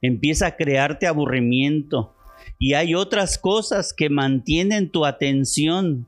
empieza 0.00 0.46
a 0.46 0.56
crearte 0.56 1.06
aburrimiento, 1.06 2.14
y 2.58 2.74
hay 2.74 2.94
otras 2.94 3.38
cosas 3.38 3.92
que 3.92 4.10
mantienen 4.10 4.90
tu 4.90 5.06
atención 5.06 6.06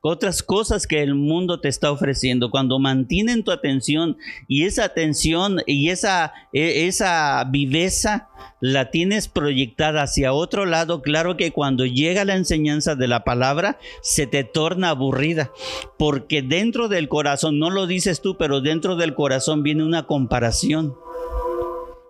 otras 0.00 0.42
cosas 0.42 0.86
que 0.86 1.02
el 1.02 1.14
mundo 1.14 1.60
te 1.60 1.68
está 1.68 1.90
ofreciendo, 1.90 2.50
cuando 2.50 2.78
mantienen 2.78 3.42
tu 3.42 3.50
atención 3.50 4.16
y 4.46 4.64
esa 4.64 4.84
atención 4.84 5.58
y 5.66 5.90
esa, 5.90 6.32
e, 6.52 6.86
esa 6.86 7.44
viveza 7.44 8.28
la 8.60 8.90
tienes 8.90 9.28
proyectada 9.28 10.02
hacia 10.02 10.32
otro 10.32 10.66
lado, 10.66 11.02
claro 11.02 11.36
que 11.36 11.52
cuando 11.52 11.86
llega 11.86 12.24
la 12.24 12.36
enseñanza 12.36 12.94
de 12.94 13.08
la 13.08 13.24
palabra 13.24 13.78
se 14.02 14.26
te 14.26 14.44
torna 14.44 14.90
aburrida, 14.90 15.52
porque 15.98 16.42
dentro 16.42 16.88
del 16.88 17.08
corazón, 17.08 17.58
no 17.58 17.70
lo 17.70 17.86
dices 17.86 18.20
tú, 18.20 18.36
pero 18.36 18.60
dentro 18.60 18.96
del 18.96 19.14
corazón 19.14 19.62
viene 19.62 19.84
una 19.84 20.06
comparación. 20.06 20.94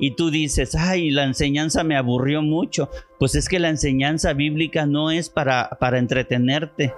Y 0.01 0.13
tú 0.13 0.31
dices, 0.31 0.77
ay, 0.77 1.11
la 1.11 1.25
enseñanza 1.25 1.83
me 1.83 1.97
aburrió 1.97 2.41
mucho, 2.41 2.89
pues 3.19 3.35
es 3.35 3.49
que 3.49 3.59
la 3.59 3.69
enseñanza 3.69 4.33
bíblica 4.33 4.87
no 4.87 5.11
es 5.11 5.29
para, 5.29 5.71
para 5.81 5.99
entretenerte, 5.99 6.95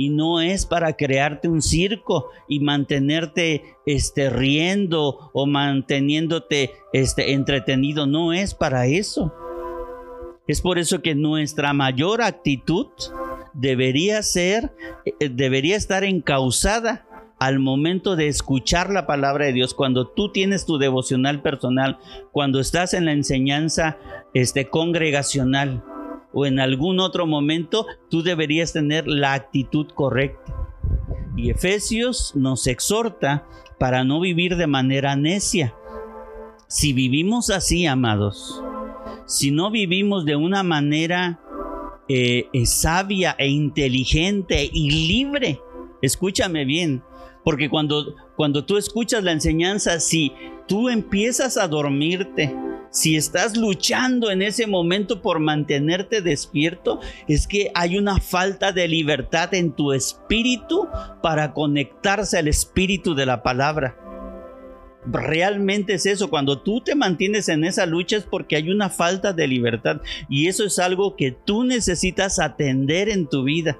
y 0.00 0.08
no 0.08 0.40
es 0.40 0.64
para 0.64 0.94
crearte 0.94 1.46
un 1.46 1.60
circo 1.60 2.30
y 2.48 2.60
mantenerte 2.60 3.76
este, 3.84 4.30
riendo 4.30 5.30
o 5.34 5.44
manteniéndote 5.44 6.70
este, 6.94 7.34
entretenido. 7.34 8.06
No 8.06 8.32
es 8.32 8.54
para 8.54 8.86
eso. 8.86 9.34
Es 10.48 10.62
por 10.62 10.78
eso 10.78 11.02
que 11.02 11.14
nuestra 11.14 11.74
mayor 11.74 12.22
actitud 12.22 12.86
debería 13.52 14.22
ser, 14.22 14.72
eh, 15.04 15.28
debería 15.28 15.76
estar 15.76 16.02
encausada 16.02 17.06
al 17.38 17.58
momento 17.58 18.16
de 18.16 18.28
escuchar 18.28 18.88
la 18.88 19.06
palabra 19.06 19.44
de 19.44 19.52
Dios, 19.52 19.74
cuando 19.74 20.08
tú 20.08 20.32
tienes 20.32 20.64
tu 20.64 20.78
devocional 20.78 21.42
personal, 21.42 21.98
cuando 22.32 22.58
estás 22.58 22.94
en 22.94 23.04
la 23.04 23.12
enseñanza 23.12 23.98
este, 24.32 24.70
congregacional, 24.70 25.84
o 26.32 26.46
en 26.46 26.60
algún 26.60 27.00
otro 27.00 27.26
momento, 27.26 27.86
tú 28.08 28.22
deberías 28.22 28.72
tener 28.72 29.06
la 29.06 29.34
actitud 29.34 29.88
correcta. 29.88 30.54
Y 31.36 31.50
Efesios 31.50 32.32
nos 32.34 32.66
exhorta 32.66 33.46
para 33.78 34.04
no 34.04 34.20
vivir 34.20 34.56
de 34.56 34.66
manera 34.66 35.16
necia. 35.16 35.74
Si 36.68 36.92
vivimos 36.92 37.50
así, 37.50 37.86
amados, 37.86 38.62
si 39.26 39.50
no 39.50 39.70
vivimos 39.70 40.24
de 40.24 40.36
una 40.36 40.62
manera 40.62 41.40
eh, 42.08 42.48
eh, 42.52 42.66
sabia 42.66 43.34
e 43.38 43.48
inteligente 43.48 44.68
y 44.72 44.90
libre, 45.08 45.60
escúchame 46.02 46.64
bien, 46.64 47.02
porque 47.44 47.70
cuando, 47.70 48.14
cuando 48.36 48.64
tú 48.64 48.76
escuchas 48.76 49.24
la 49.24 49.32
enseñanza, 49.32 50.00
si 50.00 50.32
tú 50.70 50.88
empiezas 50.88 51.56
a 51.56 51.66
dormirte, 51.66 52.54
si 52.90 53.16
estás 53.16 53.56
luchando 53.56 54.30
en 54.30 54.40
ese 54.40 54.68
momento 54.68 55.20
por 55.20 55.40
mantenerte 55.40 56.22
despierto, 56.22 57.00
es 57.26 57.48
que 57.48 57.72
hay 57.74 57.98
una 57.98 58.20
falta 58.20 58.70
de 58.70 58.86
libertad 58.86 59.52
en 59.52 59.72
tu 59.72 59.92
espíritu 59.92 60.86
para 61.24 61.54
conectarse 61.54 62.38
al 62.38 62.46
espíritu 62.46 63.16
de 63.16 63.26
la 63.26 63.42
palabra. 63.42 63.96
Realmente 65.04 65.94
es 65.94 66.06
eso, 66.06 66.30
cuando 66.30 66.60
tú 66.60 66.80
te 66.82 66.94
mantienes 66.94 67.48
en 67.48 67.64
esa 67.64 67.84
lucha 67.84 68.18
es 68.18 68.22
porque 68.22 68.54
hay 68.54 68.70
una 68.70 68.90
falta 68.90 69.32
de 69.32 69.48
libertad 69.48 70.00
y 70.28 70.46
eso 70.46 70.64
es 70.64 70.78
algo 70.78 71.16
que 71.16 71.32
tú 71.32 71.64
necesitas 71.64 72.38
atender 72.38 73.08
en 73.08 73.28
tu 73.28 73.42
vida. 73.42 73.76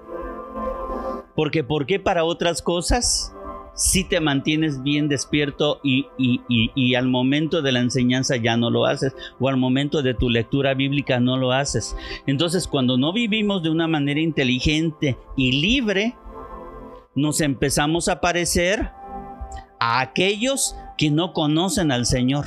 Porque 1.37 1.63
¿por 1.63 1.87
qué 1.87 2.01
para 2.01 2.25
otras 2.25 2.63
cosas? 2.63 3.33
Si 3.81 4.05
te 4.05 4.21
mantienes 4.21 4.83
bien 4.83 5.09
despierto 5.09 5.81
y, 5.83 6.07
y, 6.19 6.95
al 6.97 7.09
momento 7.09 7.63
de 7.63 7.73
la 7.73 7.81
enseñanza 7.81 8.37
ya 8.37 8.59
no 8.59 8.69
lo 8.69 8.85
haces 8.85 9.15
o 9.39 9.49
al 9.49 9.57
momento 9.57 10.03
de 10.03 10.13
tu 10.13 10.29
lectura 10.29 10.75
bíblica 10.75 11.19
no 11.19 11.39
lo 11.39 11.53
haces. 11.53 11.97
Entonces 12.27 12.69
cuando 12.69 12.99
no 12.99 13.15
vivimos 13.15 13.63
de 13.63 13.71
una 13.71 13.89
manera 13.89 14.21
inteligente 14.21 15.17
y 15.35 15.63
libre, 15.63 16.15
nos 17.15 17.41
empezamos 17.41 18.09
a 18.09 18.21
parecer 18.21 18.91
a 19.79 20.01
aquellos 20.03 20.77
que 20.99 21.11
no 21.11 21.33
conocen 21.33 21.91
al 21.91 22.05
Señor. 22.05 22.45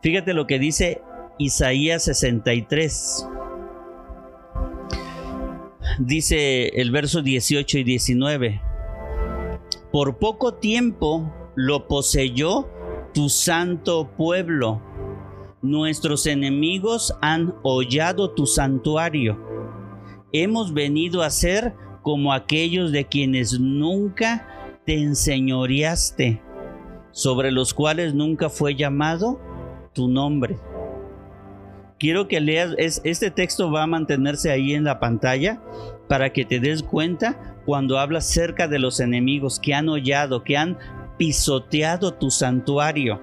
Fíjate 0.00 0.32
lo 0.32 0.46
que 0.46 0.60
dice 0.60 1.02
Isaías 1.40 2.04
63. 2.04 3.26
Dice 5.98 6.68
el 6.68 6.92
verso 6.92 7.20
18 7.20 7.78
y 7.78 7.82
19 7.82 8.69
por 9.92 10.18
poco 10.18 10.54
tiempo 10.54 11.32
lo 11.54 11.88
poseyó 11.88 12.68
tu 13.12 13.28
santo 13.28 14.10
pueblo. 14.16 14.80
Nuestros 15.62 16.26
enemigos 16.26 17.14
han 17.20 17.54
hollado 17.62 18.30
tu 18.30 18.46
santuario. 18.46 19.38
Hemos 20.32 20.72
venido 20.72 21.22
a 21.22 21.30
ser 21.30 21.74
como 22.02 22.32
aquellos 22.32 22.92
de 22.92 23.04
quienes 23.04 23.58
nunca 23.58 24.80
te 24.86 24.94
enseñoreaste, 24.94 26.40
sobre 27.10 27.50
los 27.50 27.74
cuales 27.74 28.14
nunca 28.14 28.48
fue 28.48 28.74
llamado 28.74 29.40
tu 29.92 30.08
nombre. 30.08 30.58
Quiero 31.98 32.28
que 32.28 32.40
leas, 32.40 32.74
este 32.78 33.30
texto 33.30 33.70
va 33.70 33.82
a 33.82 33.86
mantenerse 33.86 34.50
ahí 34.50 34.72
en 34.72 34.84
la 34.84 35.00
pantalla 35.00 35.60
para 36.08 36.32
que 36.32 36.46
te 36.46 36.58
des 36.58 36.82
cuenta 36.82 37.59
cuando 37.70 38.00
hablas 38.00 38.26
cerca 38.26 38.66
de 38.66 38.80
los 38.80 38.98
enemigos 38.98 39.60
que 39.60 39.74
han 39.74 39.88
hollado, 39.88 40.42
que 40.42 40.56
han 40.56 40.76
pisoteado 41.18 42.14
tu 42.14 42.28
santuario. 42.28 43.20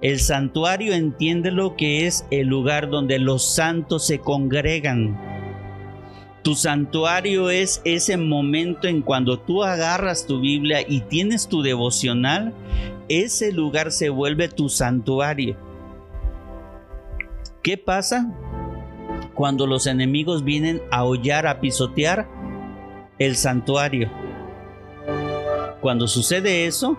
El 0.00 0.18
santuario 0.18 0.94
entiende 0.94 1.50
lo 1.50 1.76
que 1.76 2.06
es 2.06 2.24
el 2.30 2.46
lugar 2.46 2.88
donde 2.88 3.18
los 3.18 3.54
santos 3.54 4.06
se 4.06 4.18
congregan. 4.18 5.20
Tu 6.42 6.54
santuario 6.54 7.50
es 7.50 7.82
ese 7.84 8.16
momento 8.16 8.88
en 8.88 9.02
cuando 9.02 9.38
tú 9.38 9.62
agarras 9.62 10.26
tu 10.26 10.40
Biblia 10.40 10.78
y 10.88 11.02
tienes 11.02 11.46
tu 11.46 11.60
devocional, 11.60 12.54
ese 13.10 13.52
lugar 13.52 13.92
se 13.92 14.08
vuelve 14.08 14.48
tu 14.48 14.70
santuario. 14.70 15.54
¿Qué 17.62 17.76
pasa 17.76 18.26
cuando 19.34 19.66
los 19.66 19.86
enemigos 19.86 20.44
vienen 20.44 20.80
a 20.90 21.04
hollar, 21.04 21.46
a 21.46 21.60
pisotear? 21.60 22.39
El 23.20 23.36
santuario. 23.36 24.10
Cuando 25.80 26.08
sucede 26.08 26.66
eso, 26.66 26.98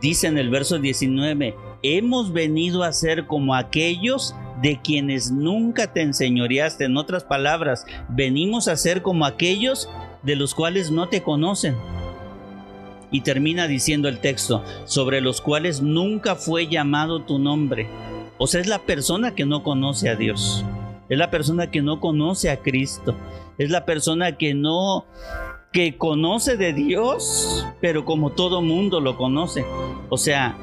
dice 0.00 0.28
en 0.28 0.38
el 0.38 0.50
verso 0.50 0.78
19, 0.78 1.56
hemos 1.82 2.32
venido 2.32 2.84
a 2.84 2.92
ser 2.92 3.26
como 3.26 3.54
aquellos 3.54 4.36
de 4.62 4.80
quienes 4.80 5.30
nunca 5.32 5.92
te 5.92 6.02
enseñoreaste. 6.02 6.84
En 6.84 6.96
otras 6.96 7.24
palabras, 7.24 7.86
venimos 8.08 8.68
a 8.68 8.76
ser 8.76 9.02
como 9.02 9.24
aquellos 9.24 9.88
de 10.22 10.36
los 10.36 10.54
cuales 10.54 10.90
no 10.90 11.08
te 11.08 11.22
conocen. 11.22 11.76
Y 13.10 13.22
termina 13.22 13.66
diciendo 13.68 14.08
el 14.08 14.20
texto, 14.20 14.62
sobre 14.84 15.22
los 15.22 15.40
cuales 15.40 15.80
nunca 15.80 16.36
fue 16.36 16.66
llamado 16.66 17.22
tu 17.22 17.38
nombre. 17.38 17.88
O 18.36 18.46
sea, 18.46 18.60
es 18.60 18.66
la 18.66 18.80
persona 18.80 19.34
que 19.34 19.46
no 19.46 19.62
conoce 19.62 20.10
a 20.10 20.14
Dios. 20.14 20.62
Es 21.08 21.16
la 21.16 21.30
persona 21.30 21.70
que 21.70 21.80
no 21.80 22.00
conoce 22.00 22.50
a 22.50 22.58
Cristo 22.58 23.16
es 23.58 23.70
la 23.70 23.84
persona 23.84 24.36
que 24.36 24.54
no 24.54 25.06
que 25.72 25.98
conoce 25.98 26.56
de 26.56 26.72
Dios, 26.72 27.66
pero 27.80 28.04
como 28.04 28.30
todo 28.30 28.62
mundo 28.62 29.00
lo 29.00 29.18
conoce. 29.18 29.66
O 30.08 30.16
sea, 30.16 30.56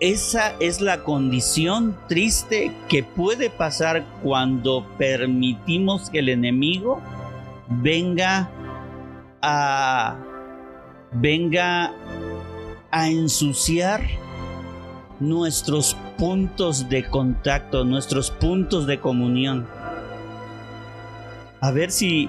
esa 0.00 0.54
es 0.60 0.80
la 0.80 1.04
condición 1.04 1.96
triste 2.08 2.72
que 2.88 3.02
puede 3.02 3.50
pasar 3.50 4.04
cuando 4.22 4.86
permitimos 4.96 6.10
que 6.10 6.20
el 6.20 6.28
enemigo 6.28 7.00
venga 7.68 8.50
a 9.42 10.16
venga 11.12 11.92
a 12.90 13.08
ensuciar 13.08 14.02
nuestros 15.20 15.96
puntos 16.16 16.88
de 16.88 17.04
contacto, 17.08 17.84
nuestros 17.84 18.30
puntos 18.30 18.86
de 18.86 19.00
comunión. 19.00 19.66
A 21.60 21.70
ver 21.70 21.90
si 21.90 22.28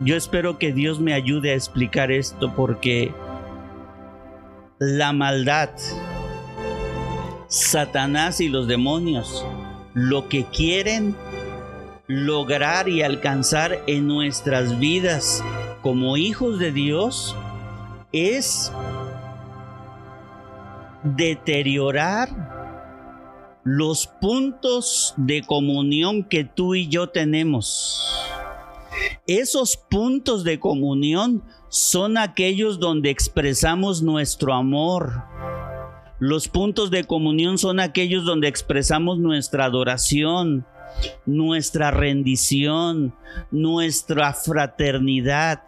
yo 0.00 0.16
espero 0.16 0.58
que 0.58 0.72
Dios 0.72 1.00
me 1.00 1.14
ayude 1.14 1.52
a 1.52 1.54
explicar 1.54 2.10
esto 2.10 2.54
porque 2.54 3.12
la 4.78 5.12
maldad, 5.12 5.70
Satanás 7.48 8.40
y 8.40 8.48
los 8.48 8.66
demonios 8.66 9.46
lo 9.94 10.28
que 10.28 10.44
quieren 10.44 11.14
lograr 12.06 12.88
y 12.88 13.02
alcanzar 13.02 13.82
en 13.86 14.06
nuestras 14.06 14.78
vidas 14.78 15.44
como 15.82 16.16
hijos 16.16 16.58
de 16.58 16.72
Dios 16.72 17.36
es 18.12 18.72
deteriorar 21.02 22.51
los 23.64 24.06
puntos 24.06 25.14
de 25.16 25.42
comunión 25.42 26.24
que 26.24 26.44
tú 26.44 26.74
y 26.74 26.88
yo 26.88 27.08
tenemos. 27.08 28.02
Esos 29.26 29.76
puntos 29.76 30.44
de 30.44 30.58
comunión 30.58 31.42
son 31.68 32.18
aquellos 32.18 32.80
donde 32.80 33.10
expresamos 33.10 34.02
nuestro 34.02 34.52
amor. 34.52 35.22
Los 36.18 36.48
puntos 36.48 36.90
de 36.90 37.04
comunión 37.04 37.58
son 37.58 37.80
aquellos 37.80 38.24
donde 38.24 38.48
expresamos 38.48 39.18
nuestra 39.18 39.64
adoración, 39.64 40.66
nuestra 41.24 41.90
rendición, 41.90 43.14
nuestra 43.50 44.32
fraternidad. 44.34 45.62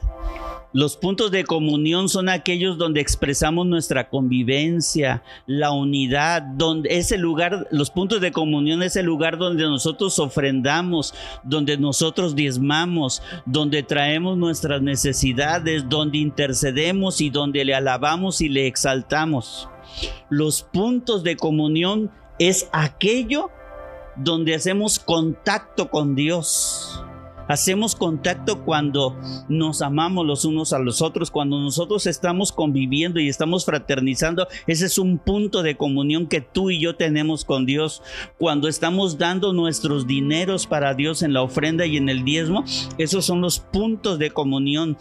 Los 0.75 0.97
puntos 0.97 1.31
de 1.31 1.45
comunión 1.45 2.09
son 2.09 2.29
aquellos 2.29 2.79
donde 2.79 3.01
expresamos 3.01 3.65
nuestra 3.65 4.09
convivencia, 4.09 5.23
la 5.47 5.71
unidad, 5.71 6.43
donde 6.43 6.99
ese 6.99 7.17
lugar, 7.17 7.69
los 7.71 7.91
puntos 7.91 8.21
de 8.21 8.33
comunión 8.33 8.83
es 8.83 8.97
el 8.97 9.07
lugar 9.07 9.39
donde 9.39 9.63
nosotros 9.63 10.19
ofrendamos, 10.19 11.15
donde 11.45 11.79
nosotros 11.79 12.35
diezmamos, 12.35 13.23
donde 13.47 13.85
traemos 13.85 14.37
nuestras 14.37 14.83
necesidades, 14.83 15.89
donde 15.89 16.19
intercedemos 16.19 17.21
y 17.21 17.31
donde 17.31 17.65
le 17.65 17.77
alabamos 17.77 18.41
y 18.41 18.49
le 18.49 18.67
exaltamos. 18.67 19.69
Los 20.29 20.63
puntos 20.63 21.23
de 21.23 21.37
comunión 21.37 22.11
es 22.41 22.69
aquello 22.73 23.49
donde 24.17 24.57
hacemos 24.57 24.99
contacto 24.99 25.89
con 25.89 26.17
Dios. 26.17 27.01
Hacemos 27.49 27.95
contacto 27.95 28.65
cuando 28.65 29.17
nos 29.49 29.83
amamos 29.83 30.27
los 30.27 30.45
unos 30.45 30.73
a 30.73 30.79
los 30.79 31.03
otros, 31.03 31.31
cuando 31.31 31.59
nosotros 31.61 32.07
estamos 32.07 32.53
conviviendo 32.53 33.21
y 33.21 33.29
estamos 33.29 33.65
fraternizando. 33.65 34.47
Ese 34.67 34.87
es 34.87 34.99
un 34.99 35.19
punto 35.19 35.63
de 35.63 35.77
comunión 35.77 36.27
que 36.27 36.41
tú 36.41 36.71
y 36.71 36.81
yo 36.81 36.97
tenemos 36.97 37.45
con 37.45 37.67
Dios. 37.67 38.03
Cuando 38.39 38.69
estamos 38.69 39.19
dando 39.19 39.53
nuestros 39.53 40.07
dineros 40.07 40.67
para 40.67 40.95
Dios 40.95 41.23
en 41.23 41.33
la 41.33 41.43
ofrenda 41.43 41.87
y 41.87 41.97
en 41.97 42.09
el 42.09 42.25
diezmo, 42.25 42.65
esos 42.99 43.25
son 43.25 43.41
los 43.41 43.59
puntos 43.59 44.19
de 44.19 44.31
comunión 44.31 44.97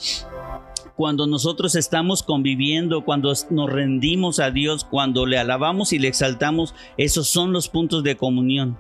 cuando 0.96 1.26
nosotros 1.26 1.76
estamos 1.76 2.22
conviviendo, 2.22 3.04
cuando 3.04 3.34
nos 3.50 3.70
rendimos 3.70 4.40
a 4.40 4.52
Dios, 4.52 4.84
cuando 4.84 5.26
le 5.26 5.38
alabamos 5.40 5.92
y 5.92 6.00
le 6.00 6.08
exaltamos, 6.08 6.76
esos 6.98 7.28
son 7.28 7.52
los 7.52 7.68
puntos 7.68 8.04
de 8.04 8.16
comunión. 8.16 8.78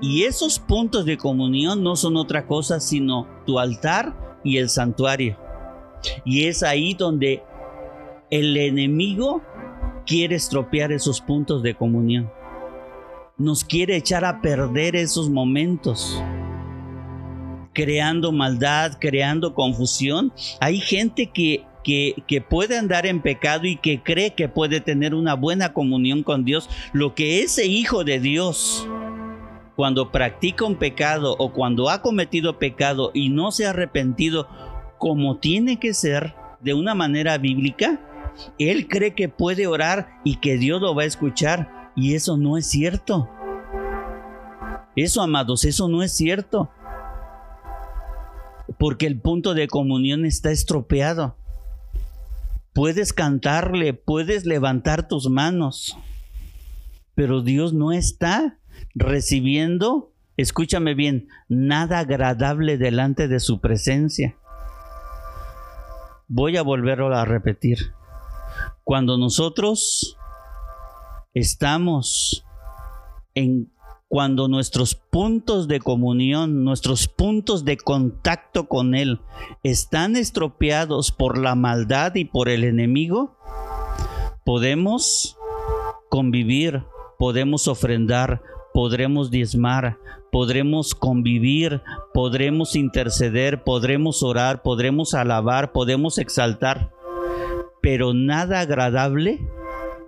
Y 0.00 0.22
esos 0.22 0.60
puntos 0.60 1.04
de 1.04 1.18
comunión 1.18 1.82
no 1.82 1.96
son 1.96 2.16
otra 2.16 2.46
cosa 2.46 2.80
sino 2.80 3.26
tu 3.44 3.58
altar 3.58 4.40
y 4.44 4.58
el 4.58 4.68
santuario. 4.68 5.36
Y 6.24 6.44
es 6.44 6.62
ahí 6.62 6.94
donde 6.94 7.42
el 8.30 8.56
enemigo 8.56 9.42
quiere 10.06 10.36
estropear 10.36 10.92
esos 10.92 11.20
puntos 11.20 11.62
de 11.62 11.74
comunión. 11.74 12.30
Nos 13.36 13.64
quiere 13.64 13.96
echar 13.96 14.24
a 14.24 14.40
perder 14.40 14.96
esos 14.96 15.28
momentos 15.28 16.22
creando 17.78 18.32
maldad, 18.32 18.98
creando 18.98 19.54
confusión. 19.54 20.32
Hay 20.58 20.80
gente 20.80 21.28
que, 21.28 21.64
que, 21.84 22.40
puede 22.40 22.76
andar 22.76 23.06
en 23.06 23.22
pecado 23.22 23.66
y 23.68 23.76
que 23.76 24.02
cree 24.02 24.34
que 24.34 24.48
puede 24.48 24.80
tener 24.80 25.14
una 25.14 25.34
buena 25.34 25.72
comunión 25.72 26.24
con 26.24 26.44
Dios. 26.44 26.68
Lo 26.92 27.14
que 27.14 27.40
ese 27.44 27.66
hijo 27.66 28.02
de 28.02 28.18
Dios, 28.18 28.84
cuando 29.76 30.10
practica 30.10 30.64
un 30.64 30.74
pecado 30.74 31.36
o 31.38 31.52
cuando 31.52 31.88
ha 31.88 32.02
cometido 32.02 32.58
pecado 32.58 33.12
y 33.14 33.28
no 33.28 33.52
se 33.52 33.64
ha 33.64 33.70
arrepentido 33.70 34.48
como 34.98 35.36
tiene 35.36 35.78
que 35.78 35.94
ser 35.94 36.34
de 36.58 36.74
una 36.74 36.96
manera 36.96 37.38
bíblica, 37.38 38.00
él 38.58 38.88
cree 38.88 39.14
que 39.14 39.28
puede 39.28 39.68
orar 39.68 40.18
y 40.24 40.38
que 40.38 40.58
Dios 40.58 40.80
lo 40.82 40.96
va 40.96 41.02
a 41.02 41.06
escuchar. 41.06 41.92
Y 41.94 42.16
eso 42.16 42.36
no 42.36 42.56
es 42.56 42.66
cierto. 42.66 43.28
Eso, 44.96 45.22
amados, 45.22 45.64
eso 45.64 45.86
no 45.86 46.02
es 46.02 46.10
cierto 46.10 46.72
porque 48.78 49.06
el 49.06 49.20
punto 49.20 49.54
de 49.54 49.68
comunión 49.68 50.24
está 50.24 50.50
estropeado. 50.50 51.36
Puedes 52.72 53.12
cantarle, 53.12 53.92
puedes 53.92 54.46
levantar 54.46 55.08
tus 55.08 55.28
manos, 55.28 55.98
pero 57.14 57.42
Dios 57.42 57.72
no 57.72 57.92
está 57.92 58.58
recibiendo, 58.94 60.12
escúchame 60.36 60.94
bien, 60.94 61.28
nada 61.48 61.98
agradable 61.98 62.78
delante 62.78 63.26
de 63.26 63.40
su 63.40 63.60
presencia. 63.60 64.36
Voy 66.28 66.56
a 66.56 66.62
volverlo 66.62 67.12
a 67.14 67.24
repetir. 67.24 67.78
Cuando 68.84 69.18
nosotros 69.18 70.16
estamos 71.34 72.44
en 73.34 73.72
cuando 74.08 74.48
nuestros 74.48 74.94
puntos 74.94 75.68
de 75.68 75.80
comunión, 75.80 76.64
nuestros 76.64 77.08
puntos 77.08 77.64
de 77.64 77.76
contacto 77.76 78.66
con 78.66 78.94
Él 78.94 79.20
están 79.62 80.16
estropeados 80.16 81.12
por 81.12 81.36
la 81.36 81.54
maldad 81.54 82.14
y 82.14 82.24
por 82.24 82.48
el 82.48 82.64
enemigo, 82.64 83.36
podemos 84.44 85.36
convivir, 86.08 86.84
podemos 87.18 87.68
ofrendar, 87.68 88.40
podremos 88.72 89.30
diezmar, 89.30 89.98
podremos 90.32 90.94
convivir, 90.94 91.82
podremos 92.14 92.76
interceder, 92.76 93.62
podremos 93.62 94.22
orar, 94.22 94.62
podremos 94.62 95.12
alabar, 95.12 95.72
podemos 95.72 96.16
exaltar, 96.16 96.90
pero 97.82 98.14
nada 98.14 98.60
agradable 98.60 99.38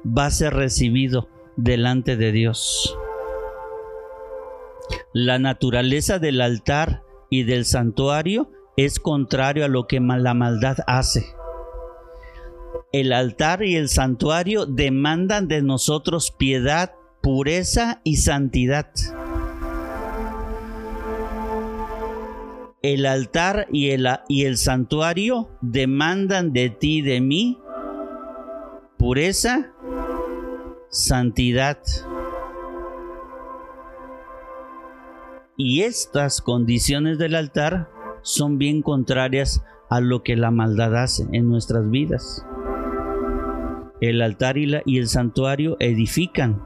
va 0.06 0.26
a 0.26 0.30
ser 0.30 0.54
recibido 0.54 1.28
delante 1.56 2.16
de 2.16 2.32
Dios. 2.32 2.96
La 5.12 5.38
naturaleza 5.38 6.18
del 6.18 6.40
altar 6.40 7.02
y 7.30 7.44
del 7.44 7.64
santuario 7.64 8.50
es 8.76 8.98
contrario 8.98 9.64
a 9.64 9.68
lo 9.68 9.86
que 9.86 10.00
la 10.00 10.34
maldad 10.34 10.78
hace. 10.86 11.24
El 12.92 13.12
altar 13.12 13.62
y 13.62 13.76
el 13.76 13.88
santuario 13.88 14.66
demandan 14.66 15.48
de 15.48 15.62
nosotros 15.62 16.32
piedad, 16.36 16.92
pureza 17.20 18.00
y 18.04 18.16
santidad. 18.16 18.90
El 22.82 23.04
altar 23.06 23.66
y 23.70 23.90
el, 23.90 24.08
y 24.28 24.44
el 24.44 24.56
santuario 24.56 25.50
demandan 25.60 26.52
de 26.52 26.70
ti 26.70 27.02
de 27.02 27.20
mí 27.20 27.58
pureza, 29.00 29.72
santidad. 30.90 31.78
Y 35.62 35.82
estas 35.82 36.40
condiciones 36.40 37.18
del 37.18 37.34
altar 37.34 37.90
son 38.22 38.56
bien 38.56 38.80
contrarias 38.80 39.62
a 39.90 40.00
lo 40.00 40.22
que 40.22 40.34
la 40.34 40.50
maldad 40.50 40.96
hace 40.96 41.28
en 41.32 41.50
nuestras 41.50 41.90
vidas. 41.90 42.46
El 44.00 44.22
altar 44.22 44.56
y, 44.56 44.96
el 44.96 45.08
santuario 45.08 45.76
edifican, 45.78 46.62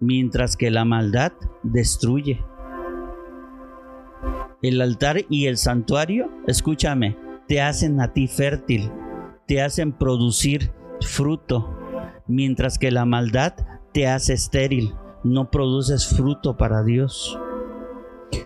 mientras 0.00 0.56
que 0.56 0.72
la 0.72 0.84
maldad 0.84 1.30
destruye. 1.62 2.44
El 4.62 4.80
altar 4.80 5.18
y 5.28 5.46
el 5.46 5.56
santuario, 5.56 6.28
escúchame, 6.48 7.16
te 7.46 7.60
hacen 7.60 8.00
a 8.00 8.12
ti 8.12 8.26
fértil, 8.26 8.90
te 9.46 9.62
hacen 9.62 9.92
producir 9.92 10.72
fruto, 11.02 11.78
mientras 12.26 12.80
que 12.80 12.90
la 12.90 13.04
maldad 13.04 13.54
te 13.92 14.08
hace 14.08 14.32
estéril, 14.32 14.92
no 15.22 15.52
produces 15.52 16.08
fruto 16.08 16.56
para 16.56 16.82
Dios 16.82 17.38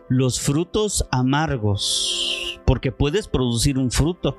los 0.09 0.41
frutos 0.41 1.07
amargos, 1.11 2.61
porque 2.65 2.93
puedes 2.93 3.29
producir 3.29 3.79
un 3.79 3.91
fruto, 3.91 4.37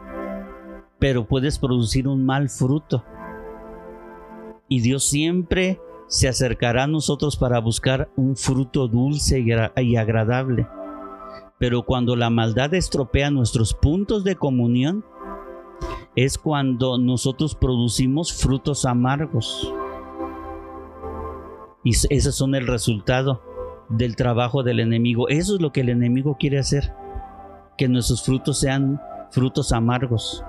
pero 0.99 1.27
puedes 1.27 1.59
producir 1.59 2.07
un 2.07 2.25
mal 2.25 2.49
fruto. 2.49 3.03
Y 4.67 4.81
Dios 4.81 5.05
siempre 5.05 5.79
se 6.07 6.27
acercará 6.27 6.83
a 6.83 6.87
nosotros 6.87 7.35
para 7.37 7.59
buscar 7.59 8.09
un 8.15 8.35
fruto 8.35 8.87
dulce 8.87 9.43
y 9.75 9.95
agradable. 9.95 10.67
Pero 11.59 11.83
cuando 11.83 12.15
la 12.15 12.29
maldad 12.29 12.73
estropea 12.73 13.31
nuestros 13.31 13.73
puntos 13.73 14.23
de 14.23 14.35
comunión, 14.35 15.03
es 16.15 16.37
cuando 16.37 16.97
nosotros 16.97 17.55
producimos 17.55 18.33
frutos 18.33 18.85
amargos. 18.85 19.71
Y 21.83 21.91
esos 22.09 22.35
son 22.35 22.55
el 22.55 22.67
resultado 22.67 23.46
del 23.89 24.15
trabajo 24.15 24.63
del 24.63 24.79
enemigo. 24.79 25.29
Eso 25.29 25.55
es 25.55 25.61
lo 25.61 25.71
que 25.71 25.81
el 25.81 25.89
enemigo 25.89 26.37
quiere 26.39 26.59
hacer. 26.59 26.93
Que 27.77 27.87
nuestros 27.87 28.23
frutos 28.23 28.59
sean 28.59 29.01
frutos 29.31 29.71
amargos. 29.71 30.43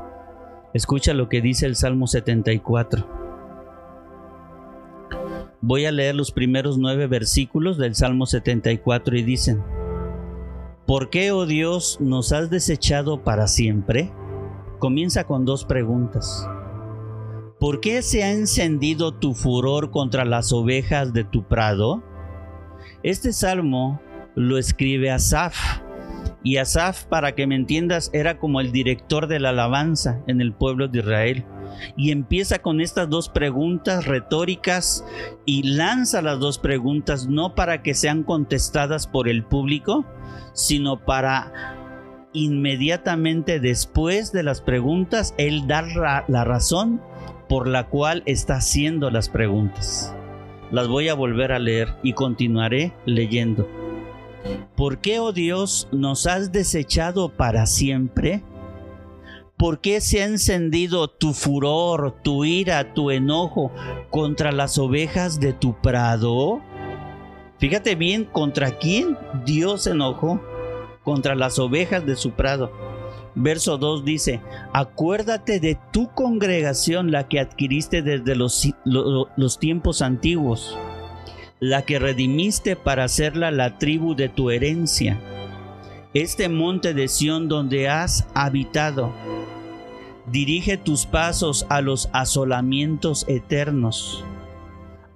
Escucha 0.74 1.14
lo 1.14 1.28
que 1.28 1.40
dice 1.40 1.66
el 1.66 1.76
Salmo 1.76 2.06
74. 2.06 3.06
Voy 5.60 5.86
a 5.86 5.92
leer 5.92 6.14
los 6.14 6.30
primeros 6.30 6.78
nueve 6.78 7.06
versículos 7.06 7.78
del 7.78 7.94
Salmo 7.94 8.26
74 8.26 9.16
y 9.16 9.22
dicen, 9.22 9.62
¿Por 10.86 11.10
qué, 11.10 11.32
oh 11.32 11.46
Dios, 11.46 11.98
nos 12.00 12.32
has 12.32 12.48
desechado 12.48 13.22
para 13.22 13.46
siempre? 13.46 14.10
Comienza 14.78 15.24
con 15.24 15.44
dos 15.44 15.64
preguntas. 15.64 16.48
¿Por 17.58 17.80
qué 17.80 18.02
se 18.02 18.22
ha 18.22 18.32
encendido 18.32 19.12
tu 19.12 19.34
furor 19.34 19.90
contra 19.90 20.24
las 20.24 20.52
ovejas 20.52 21.12
de 21.12 21.24
tu 21.24 21.42
prado? 21.42 22.02
Este 23.02 23.32
salmo 23.32 24.00
lo 24.34 24.58
escribe 24.58 25.10
Asaf. 25.10 25.56
Y 26.42 26.56
Asaf, 26.56 27.04
para 27.04 27.34
que 27.34 27.46
me 27.46 27.56
entiendas, 27.56 28.10
era 28.12 28.38
como 28.38 28.60
el 28.60 28.72
director 28.72 29.26
de 29.26 29.40
la 29.40 29.50
alabanza 29.50 30.20
en 30.26 30.40
el 30.40 30.52
pueblo 30.52 30.88
de 30.88 31.00
Israel 31.00 31.44
y 31.96 32.10
empieza 32.10 32.60
con 32.60 32.80
estas 32.80 33.08
dos 33.08 33.28
preguntas 33.28 34.06
retóricas 34.06 35.04
y 35.44 35.62
lanza 35.62 36.22
las 36.22 36.38
dos 36.38 36.58
preguntas 36.58 37.26
no 37.26 37.54
para 37.54 37.82
que 37.82 37.94
sean 37.94 38.22
contestadas 38.22 39.06
por 39.06 39.28
el 39.28 39.44
público, 39.44 40.04
sino 40.52 41.04
para 41.04 41.74
inmediatamente 42.32 43.58
después 43.58 44.32
de 44.32 44.42
las 44.42 44.60
preguntas, 44.60 45.34
él 45.38 45.66
dar 45.66 45.86
la, 45.96 46.44
razón 46.44 47.00
por 47.48 47.66
la 47.66 47.88
cual 47.88 48.22
está 48.26 48.56
haciendo 48.56 49.10
las 49.10 49.28
preguntas. 49.28 50.14
Las 50.70 50.88
voy 50.88 51.08
a 51.08 51.14
volver 51.14 51.52
a 51.52 51.58
leer 51.58 51.94
y 52.02 52.12
continuaré 52.12 52.92
leyendo. 53.06 53.66
¿Por 54.76 54.98
qué, 54.98 55.18
oh 55.18 55.32
Dios, 55.32 55.88
nos 55.92 56.26
has 56.26 56.52
desechado 56.52 57.30
para 57.30 57.66
siempre? 57.66 58.42
¿Por 59.56 59.80
qué 59.80 60.00
se 60.00 60.22
ha 60.22 60.26
encendido 60.26 61.08
tu 61.08 61.32
furor, 61.32 62.14
tu 62.22 62.44
ira, 62.44 62.94
tu 62.94 63.10
enojo 63.10 63.72
contra 64.10 64.52
las 64.52 64.78
ovejas 64.78 65.40
de 65.40 65.52
tu 65.52 65.74
prado? 65.80 66.60
Fíjate 67.58 67.96
bien, 67.96 68.24
¿contra 68.24 68.78
quién 68.78 69.18
Dios 69.44 69.88
enojó? 69.88 70.40
Contra 71.02 71.34
las 71.34 71.58
ovejas 71.58 72.06
de 72.06 72.14
su 72.14 72.30
prado. 72.32 72.70
Verso 73.40 73.78
2 73.78 74.04
dice, 74.04 74.40
acuérdate 74.72 75.60
de 75.60 75.78
tu 75.92 76.12
congregación, 76.12 77.12
la 77.12 77.28
que 77.28 77.38
adquiriste 77.38 78.02
desde 78.02 78.34
los, 78.34 79.58
tiempos 79.60 80.02
antiguos, 80.02 80.76
la 81.60 81.82
que 81.82 82.00
redimiste 82.00 82.74
para 82.74 83.04
hacerla 83.04 83.52
la 83.52 83.78
tribu 83.78 84.16
de 84.16 84.28
tu 84.28 84.50
herencia 84.50 85.20
este 86.14 86.48
monte 86.48 86.94
de 86.94 87.06
Sión 87.06 87.48
donde 87.48 87.88
has 87.88 88.26
habitado. 88.34 89.12
Dirige 90.26 90.76
tus 90.76 91.06
pasos 91.06 91.66
a 91.68 91.80
los 91.80 92.08
asolamientos 92.12 93.24
eternos, 93.28 94.24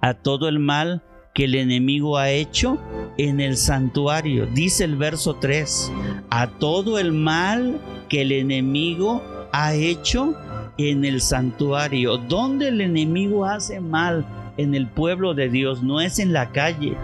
a 0.01 0.13
todo 0.13 0.47
el 0.47 0.59
mal 0.59 1.03
que 1.33 1.45
el 1.45 1.55
enemigo 1.55 2.17
ha 2.17 2.29
hecho 2.29 2.77
en 3.17 3.39
el 3.39 3.57
santuario. 3.57 4.45
Dice 4.45 4.83
el 4.83 4.95
verso 4.95 5.35
3, 5.35 5.91
a 6.29 6.47
todo 6.47 6.99
el 6.99 7.11
mal 7.11 7.79
que 8.07 8.21
el 8.21 8.31
enemigo 8.31 9.21
ha 9.51 9.73
hecho 9.73 10.35
en 10.77 11.05
el 11.05 11.21
santuario. 11.21 12.17
Donde 12.17 12.67
el 12.67 12.81
enemigo 12.81 13.45
hace 13.45 13.79
mal 13.79 14.25
en 14.57 14.75
el 14.75 14.87
pueblo 14.87 15.33
de 15.33 15.49
Dios, 15.49 15.81
no 15.81 16.01
es 16.01 16.19
en 16.19 16.33
la 16.33 16.51
calle, 16.51 16.95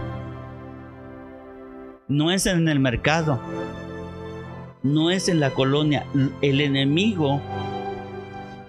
no 2.06 2.30
es 2.30 2.46
en 2.46 2.68
el 2.68 2.78
mercado, 2.78 3.40
no 4.84 5.10
es 5.10 5.28
en 5.28 5.40
la 5.40 5.50
colonia. 5.50 6.06
El 6.40 6.60
enemigo 6.60 7.40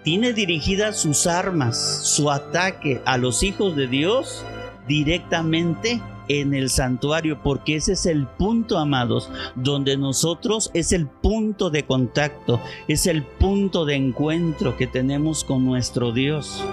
tiene 0.04 0.34
dirigidas 0.34 0.98
sus 1.00 1.28
armas, 1.28 2.02
su 2.04 2.32
ataque 2.32 3.02
a 3.06 3.20
los 3.20 3.44
hijos 3.44 3.76
de 3.76 3.86
Dios 3.86 4.44
directamente 4.88 6.02
en 6.28 6.54
el 6.54 6.70
santuario, 6.70 7.42
porque 7.44 7.76
ese 7.76 7.94
es 7.94 8.06
el 8.06 8.26
punto, 8.26 8.78
amados, 8.78 9.30
donde 9.56 9.98
nosotros 9.98 10.72
es 10.74 10.92
el 10.92 11.08
punto 11.08 11.70
de 11.70 11.86
contacto, 11.86 12.62
es 12.88 13.06
el 13.06 13.24
punto 13.24 13.86
de 13.86 13.96
encuentro 13.96 14.78
que 14.78 14.88
tenemos 14.88 15.44
con 15.44 15.66
nuestro 15.66 16.12
Dios. 16.12 16.64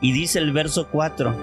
Y 0.00 0.12
dice 0.12 0.38
el 0.38 0.52
verso 0.52 0.88
4, 0.92 1.34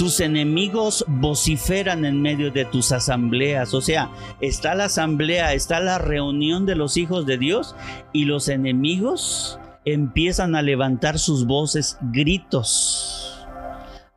tus 0.00 0.20
enemigos 0.20 1.04
vociferan 1.06 2.06
en 2.06 2.22
medio 2.22 2.50
de 2.50 2.64
tus 2.64 2.90
asambleas. 2.90 3.74
O 3.74 3.82
sea, 3.82 4.10
está 4.40 4.74
la 4.74 4.86
asamblea, 4.86 5.52
está 5.52 5.78
la 5.78 5.98
reunión 5.98 6.64
de 6.64 6.74
los 6.74 6.96
hijos 6.96 7.26
de 7.26 7.36
Dios 7.36 7.76
y 8.14 8.24
los 8.24 8.48
enemigos 8.48 9.58
empiezan 9.84 10.56
a 10.56 10.62
levantar 10.62 11.18
sus 11.18 11.46
voces, 11.46 11.98
gritos. 12.00 13.29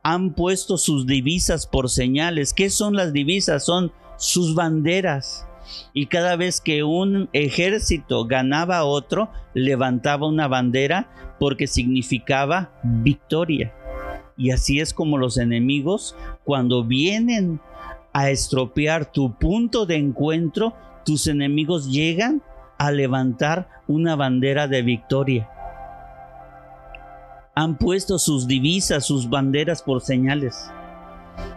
Han 0.04 0.34
puesto 0.34 0.78
sus 0.78 1.06
divisas 1.06 1.66
por 1.66 1.90
señales. 1.90 2.54
¿Qué 2.54 2.70
son 2.70 2.94
las 2.94 3.12
divisas? 3.12 3.64
Son 3.64 3.90
sus 4.16 4.54
banderas. 4.54 5.46
Y 5.92 6.06
cada 6.06 6.36
vez 6.36 6.60
que 6.60 6.84
un 6.84 7.28
ejército 7.32 8.26
ganaba 8.26 8.78
a 8.78 8.84
otro, 8.84 9.30
levantaba 9.54 10.28
una 10.28 10.46
bandera 10.46 11.08
porque 11.40 11.66
significaba 11.66 12.70
victoria. 12.82 13.72
Y 14.36 14.50
así 14.50 14.80
es 14.80 14.92
como 14.92 15.18
los 15.18 15.38
enemigos, 15.38 16.16
cuando 16.44 16.84
vienen 16.84 17.60
a 18.12 18.30
estropear 18.30 19.10
tu 19.10 19.34
punto 19.38 19.86
de 19.86 19.96
encuentro, 19.96 20.74
tus 21.04 21.26
enemigos 21.26 21.90
llegan 21.90 22.42
a 22.78 22.90
levantar 22.90 23.68
una 23.86 24.16
bandera 24.16 24.68
de 24.68 24.82
victoria. 24.82 25.50
Han 27.54 27.78
puesto 27.78 28.18
sus 28.18 28.46
divisas, 28.46 29.06
sus 29.06 29.28
banderas 29.28 29.82
por 29.82 30.00
señales. 30.00 30.70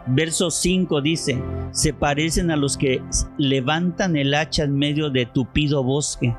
Verso 0.08 0.52
5 0.52 1.02
dice, 1.02 1.42
se 1.72 1.94
parecen 1.94 2.52
a 2.52 2.56
los 2.56 2.78
que 2.78 3.02
levantan 3.38 4.16
el 4.16 4.34
hacha 4.34 4.64
en 4.64 4.78
medio 4.78 5.10
de 5.10 5.26
tupido 5.26 5.84
bosque. 5.84 6.36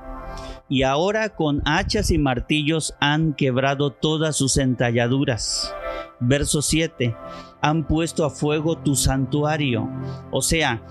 Y 0.68 0.82
ahora 0.82 1.30
con 1.30 1.62
hachas 1.64 2.10
y 2.10 2.18
martillos 2.18 2.94
han 3.00 3.34
quebrado 3.34 3.90
todas 3.90 4.36
sus 4.36 4.58
entalladuras 4.58 5.74
Verso 6.20 6.62
7, 6.62 7.14
han 7.60 7.86
puesto 7.86 8.24
a 8.24 8.30
fuego 8.30 8.76
tu 8.76 8.96
santuario. 8.96 9.88
O 10.32 10.42
sea, 10.42 10.82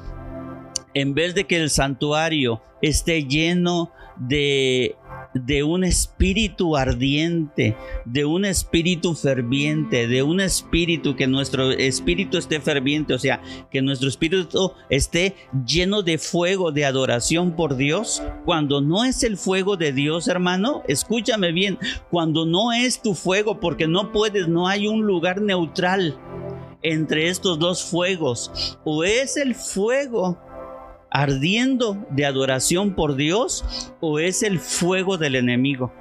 en 0.94 1.14
vez 1.14 1.36
de 1.36 1.46
que 1.46 1.62
el 1.62 1.70
santuario 1.70 2.62
esté 2.82 3.26
lleno 3.26 3.92
de 4.16 4.96
de 5.46 5.64
un 5.64 5.84
espíritu 5.84 6.76
ardiente, 6.78 7.76
de 8.06 8.26
un 8.26 8.46
espíritu 8.46 9.14
ferviente, 9.16 10.08
de 10.08 10.24
un 10.24 10.40
espíritu 10.40 11.16
que 11.16 11.28
nuestro 11.28 11.72
espíritu 11.72 12.38
esté 12.38 12.60
ferviente, 12.60 13.14
o 13.14 13.20
sea, 13.20 13.42
que 13.72 13.82
nuestro 13.82 14.10
espíritu 14.10 14.74
esté 14.90 15.36
lleno 15.66 16.02
de 16.02 16.18
fuego, 16.18 16.72
de 16.72 16.86
adoración 16.86 17.56
por 17.56 17.76
Dios. 17.76 18.22
Cuando 18.46 18.82
no 18.82 19.04
es 19.04 19.24
el 19.24 19.38
fuego 19.38 19.78
de 19.78 19.92
Dios, 19.92 20.28
hermano, 20.28 20.84
escúchame 20.88 21.52
bien, 21.52 21.78
cuando 22.10 22.46
no 22.46 22.72
es 22.72 23.02
tu 23.02 23.14
fuego, 23.14 23.60
porque 23.60 23.88
no 23.88 24.12
puedes, 24.12 24.48
no 24.48 24.68
hay 24.68 24.88
un 24.88 25.06
lugar 25.06 25.42
neutral 25.42 26.18
entre 26.84 27.30
estos 27.30 27.60
dos 27.60 27.84
fuegos, 27.84 28.78
o 28.84 29.04
es 29.04 29.36
el 29.36 29.56
fuego 29.56 30.38
ardiendo 31.10 32.06
de 32.10 32.26
adoración 32.26 32.94
por 32.94 33.16
Dios 33.16 33.94
o 34.00 34.20
es 34.20 34.44
el 34.44 34.60
fuego 34.60 35.18
del 35.18 35.36
enemigo? 35.36 35.92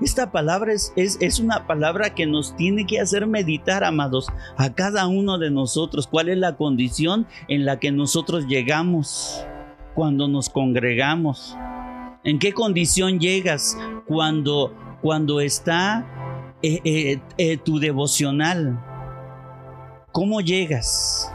Esta 0.00 0.30
palabra 0.30 0.72
es, 0.72 0.92
es, 0.96 1.40
una 1.40 1.66
palabra 1.66 2.14
que 2.14 2.24
nos 2.24 2.54
tiene 2.54 2.86
que 2.86 3.00
hacer 3.00 3.26
meditar, 3.26 3.82
amados, 3.82 4.28
a 4.56 4.72
cada 4.72 5.08
uno 5.08 5.38
de 5.38 5.50
nosotros. 5.50 6.06
¿Cuál 6.06 6.28
es 6.28 6.38
la 6.38 6.56
condición 6.56 7.26
en 7.48 7.64
la 7.64 7.80
que 7.80 7.90
nosotros 7.90 8.46
llegamos 8.46 9.44
cuando 9.94 10.28
nos 10.28 10.48
congregamos? 10.50 11.56
¿En 12.22 12.38
qué 12.38 12.52
condición 12.52 13.18
llegas 13.18 13.76
cuando, 14.06 14.72
cuando 15.02 15.40
está 15.40 16.56
eh, 16.62 16.80
eh, 16.84 17.20
eh, 17.36 17.56
tu 17.56 17.80
devocional? 17.80 18.78
¿Cómo 20.12 20.40
llegas? 20.40 21.32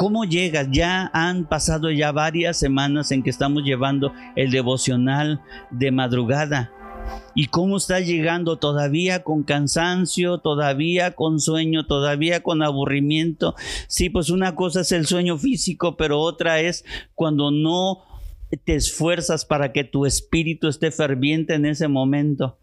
¿Cómo 0.00 0.24
llegas? 0.24 0.68
Ya 0.70 1.10
han 1.12 1.44
pasado 1.44 1.90
ya 1.90 2.10
varias 2.10 2.56
semanas 2.56 3.12
en 3.12 3.22
que 3.22 3.28
estamos 3.28 3.64
llevando 3.64 4.14
el 4.34 4.50
devocional 4.50 5.42
de 5.70 5.90
madrugada. 5.90 6.72
¿Y 7.34 7.48
cómo 7.48 7.76
estás 7.76 8.06
llegando 8.06 8.56
todavía 8.56 9.22
con 9.22 9.42
cansancio, 9.42 10.38
todavía 10.38 11.10
con 11.10 11.38
sueño, 11.38 11.84
todavía 11.84 12.42
con 12.42 12.62
aburrimiento? 12.62 13.54
Sí, 13.88 14.08
pues 14.08 14.30
una 14.30 14.54
cosa 14.54 14.80
es 14.80 14.92
el 14.92 15.04
sueño 15.04 15.36
físico, 15.36 15.98
pero 15.98 16.18
otra 16.18 16.60
es 16.60 16.86
cuando 17.14 17.50
no 17.50 17.98
te 18.64 18.76
esfuerzas 18.76 19.44
para 19.44 19.70
que 19.70 19.84
tu 19.84 20.06
espíritu 20.06 20.68
esté 20.68 20.92
ferviente 20.92 21.52
en 21.52 21.66
ese 21.66 21.88
momento. 21.88 22.56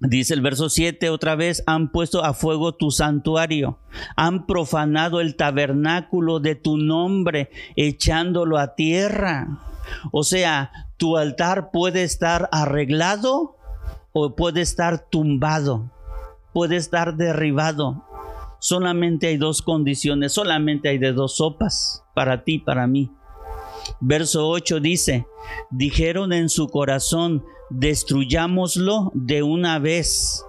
Dice 0.00 0.34
el 0.34 0.42
verso 0.42 0.68
7 0.68 1.10
otra 1.10 1.34
vez, 1.34 1.64
han 1.66 1.90
puesto 1.90 2.24
a 2.24 2.32
fuego 2.32 2.74
tu 2.74 2.92
santuario, 2.92 3.80
han 4.14 4.46
profanado 4.46 5.20
el 5.20 5.34
tabernáculo 5.34 6.38
de 6.38 6.54
tu 6.54 6.76
nombre, 6.76 7.50
echándolo 7.74 8.58
a 8.58 8.76
tierra. 8.76 9.58
O 10.12 10.22
sea, 10.22 10.70
tu 10.98 11.16
altar 11.16 11.70
puede 11.72 12.04
estar 12.04 12.48
arreglado 12.52 13.56
o 14.12 14.36
puede 14.36 14.60
estar 14.60 15.08
tumbado, 15.10 15.90
puede 16.52 16.76
estar 16.76 17.16
derribado. 17.16 18.04
Solamente 18.60 19.26
hay 19.26 19.36
dos 19.36 19.62
condiciones, 19.62 20.32
solamente 20.32 20.88
hay 20.88 20.98
de 20.98 21.12
dos 21.12 21.36
sopas, 21.36 22.04
para 22.14 22.44
ti, 22.44 22.60
para 22.60 22.86
mí. 22.86 23.10
Verso 24.00 24.48
8 24.48 24.78
dice, 24.78 25.26
dijeron 25.70 26.32
en 26.32 26.48
su 26.48 26.68
corazón, 26.68 27.44
destruyámoslo 27.70 29.10
de 29.14 29.42
una 29.42 29.78
vez. 29.78 30.44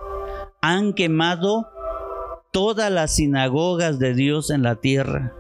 Han 0.62 0.93
quemado 0.93 1.67
todas 2.51 2.91
las 2.91 3.15
sinagogas 3.15 3.99
de 3.99 4.13
Dios 4.13 4.49
en 4.49 4.63
la 4.63 4.75
tierra. 4.75 5.34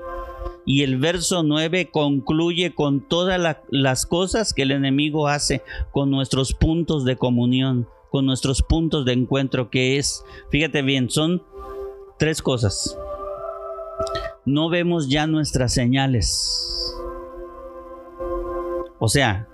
Y 0.65 0.83
el 0.83 0.97
verso 0.97 1.41
9 1.41 1.89
concluye 1.91 2.75
con 2.75 3.01
todas 3.01 3.57
las 3.69 4.05
cosas 4.05 4.53
que 4.53 4.61
el 4.61 4.71
enemigo 4.71 5.27
hace 5.27 5.63
con 5.91 6.11
nuestros 6.11 6.53
puntos 6.53 7.05
de 7.05 7.17
comunión, 7.17 7.87
con 8.11 8.25
nuestros 8.25 8.61
puntos 8.61 9.03
de 9.05 9.13
encuentro, 9.13 9.71
que 9.71 9.97
es, 9.97 10.23
fíjate 10.51 10.83
bien, 10.83 11.09
son 11.09 11.41
tres 12.19 12.41
cosas. 12.43 12.97
No 14.45 14.69
vemos 14.69 15.09
ya 15.09 15.25
nuestras 15.25 15.73
señales. 15.73 16.95
O 18.99 19.07
sea, 19.07 19.47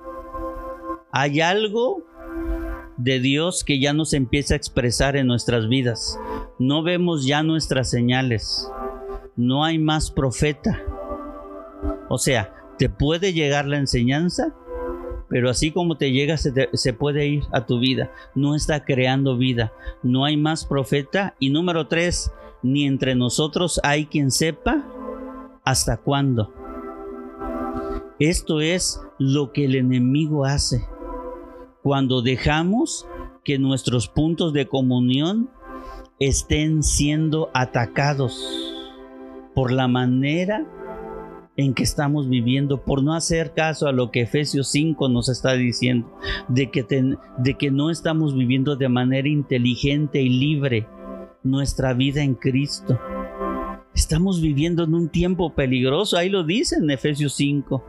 hay 1.11 1.39
algo 1.39 2.03
de 2.97 3.19
Dios 3.19 3.63
que 3.63 3.79
ya 3.79 3.93
nos 3.93 4.13
empieza 4.13 4.53
a 4.53 4.57
expresar 4.57 5.15
en 5.15 5.27
nuestras 5.27 5.67
vidas. 5.67 6.19
No 6.59 6.83
vemos 6.83 7.25
ya 7.25 7.43
nuestras 7.43 7.89
señales. 7.89 8.69
No 9.35 9.63
hay 9.63 9.79
más 9.79 10.11
profeta. 10.11 10.81
O 12.09 12.17
sea, 12.17 12.53
te 12.77 12.89
puede 12.89 13.33
llegar 13.33 13.65
la 13.65 13.77
enseñanza, 13.77 14.55
pero 15.29 15.49
así 15.49 15.71
como 15.71 15.97
te 15.97 16.11
llega, 16.11 16.37
se, 16.37 16.93
puede 16.93 17.27
ir 17.27 17.43
a 17.51 17.65
tu 17.65 17.79
vida. 17.79 18.11
No 18.33 18.55
está 18.55 18.85
creando 18.85 19.37
vida. 19.37 19.73
No 20.03 20.25
hay 20.25 20.37
más 20.37 20.65
profeta. 20.65 21.35
Y 21.39 21.49
número 21.49 21.87
tres, 21.87 22.31
ni 22.63 22.85
entre 22.85 23.15
nosotros 23.15 23.79
hay 23.83 24.05
quien 24.05 24.31
sepa 24.31 24.85
hasta 25.63 25.97
cuándo. 25.97 26.53
Esto 28.19 28.61
es 28.61 29.01
lo 29.19 29.51
que 29.51 29.65
el 29.65 29.75
enemigo 29.75 30.45
hace 30.45 30.87
cuando 31.85 32.23
dejamos 32.23 33.05
que 33.43 33.59
nuestros 33.59 34.07
puntos 34.07 34.53
de 34.53 34.65
comunión 34.67 35.51
estén 36.19 36.81
siendo 36.81 37.51
atacados 37.53 38.43
por 39.53 39.71
la 39.71 39.87
manera 39.87 40.65
en 41.57 41.75
que 41.75 41.83
estamos 41.83 42.27
viviendo, 42.27 42.83
por 42.83 43.03
no 43.03 43.13
hacer 43.13 43.53
caso 43.53 43.87
a 43.87 43.91
lo 43.91 44.09
que 44.09 44.21
Efesios 44.21 44.69
5 44.69 45.09
nos 45.09 45.29
está 45.29 45.53
diciendo, 45.53 46.11
de 46.47 46.71
que, 46.71 46.83
de 47.37 47.53
que 47.53 47.69
no 47.69 47.91
estamos 47.91 48.35
viviendo 48.35 48.75
de 48.75 48.89
manera 48.89 49.29
inteligente 49.29 50.23
y 50.23 50.29
libre 50.29 50.87
nuestra 51.43 51.93
vida 51.93 52.23
en 52.23 52.33
Cristo. 52.33 52.99
Estamos 53.93 54.41
viviendo 54.41 54.85
en 54.85 54.95
un 54.95 55.09
tiempo 55.09 55.53
peligroso, 55.53 56.17
ahí 56.17 56.29
lo 56.29 56.43
dice 56.43 56.77
en 56.77 56.89
Efesios 56.89 57.35
5, 57.35 57.85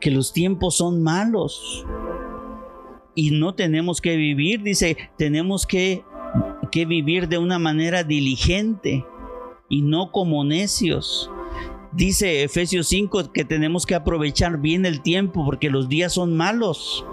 que 0.00 0.10
los 0.10 0.32
tiempos 0.32 0.78
son 0.78 1.00
malos 1.00 1.86
y 3.14 3.30
no 3.30 3.54
tenemos 3.54 4.00
que 4.00 4.16
vivir, 4.16 4.62
dice, 4.62 4.96
tenemos 5.16 5.66
que, 5.66 6.02
que 6.70 6.84
vivir 6.86 7.28
de 7.28 7.38
una 7.38 7.58
manera 7.58 8.04
diligente 8.04 9.04
y 9.68 9.82
no 9.82 10.10
como 10.10 10.44
necios. 10.44 11.30
Dice 11.92 12.42
Efesios 12.42 12.88
5 12.88 13.32
que 13.32 13.44
tenemos 13.44 13.86
que 13.86 13.94
aprovechar 13.94 14.58
bien 14.58 14.84
el 14.84 15.00
tiempo 15.00 15.44
porque 15.44 15.70
los 15.70 15.88
días 15.88 16.12
son 16.12 16.36
malos. 16.36 17.04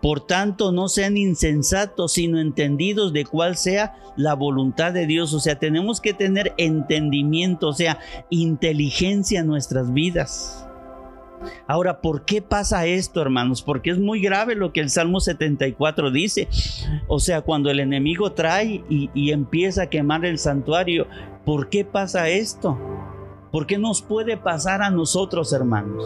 Por 0.00 0.20
tanto, 0.20 0.72
no 0.72 0.88
sean 0.88 1.16
insensatos, 1.16 2.12
sino 2.12 2.40
entendidos 2.40 3.12
de 3.12 3.26
cuál 3.26 3.56
sea 3.56 3.96
la 4.16 4.34
voluntad 4.34 4.92
de 4.92 5.06
Dios. 5.06 5.34
O 5.34 5.40
sea, 5.40 5.58
tenemos 5.58 6.00
que 6.00 6.14
tener 6.14 6.54
entendimiento, 6.56 7.68
o 7.68 7.72
sea, 7.72 7.98
inteligencia 8.30 9.40
en 9.40 9.46
nuestras 9.46 9.92
vidas. 9.92 10.66
Ahora, 11.66 12.00
¿por 12.00 12.24
qué 12.24 12.42
pasa 12.42 12.86
esto, 12.86 13.20
hermanos? 13.20 13.62
Porque 13.62 13.90
es 13.90 13.98
muy 13.98 14.20
grave 14.20 14.54
lo 14.54 14.72
que 14.72 14.80
el 14.80 14.90
Salmo 14.90 15.20
74 15.20 16.10
dice. 16.10 16.48
O 17.08 17.18
sea, 17.18 17.42
cuando 17.42 17.70
el 17.70 17.80
enemigo 17.80 18.32
trae 18.32 18.84
y, 18.88 19.30
empieza 19.30 19.82
a 19.82 19.86
quemar 19.90 20.24
el 20.24 20.38
santuario, 20.38 21.06
¿por 21.44 21.68
qué 21.68 21.84
pasa 21.84 22.28
esto? 22.28 22.78
¿Por 23.52 23.66
qué 23.66 23.78
nos 23.78 24.02
puede 24.02 24.36
pasar 24.36 24.82
a 24.82 24.90
nosotros, 24.90 25.52
hermanos? 25.52 26.04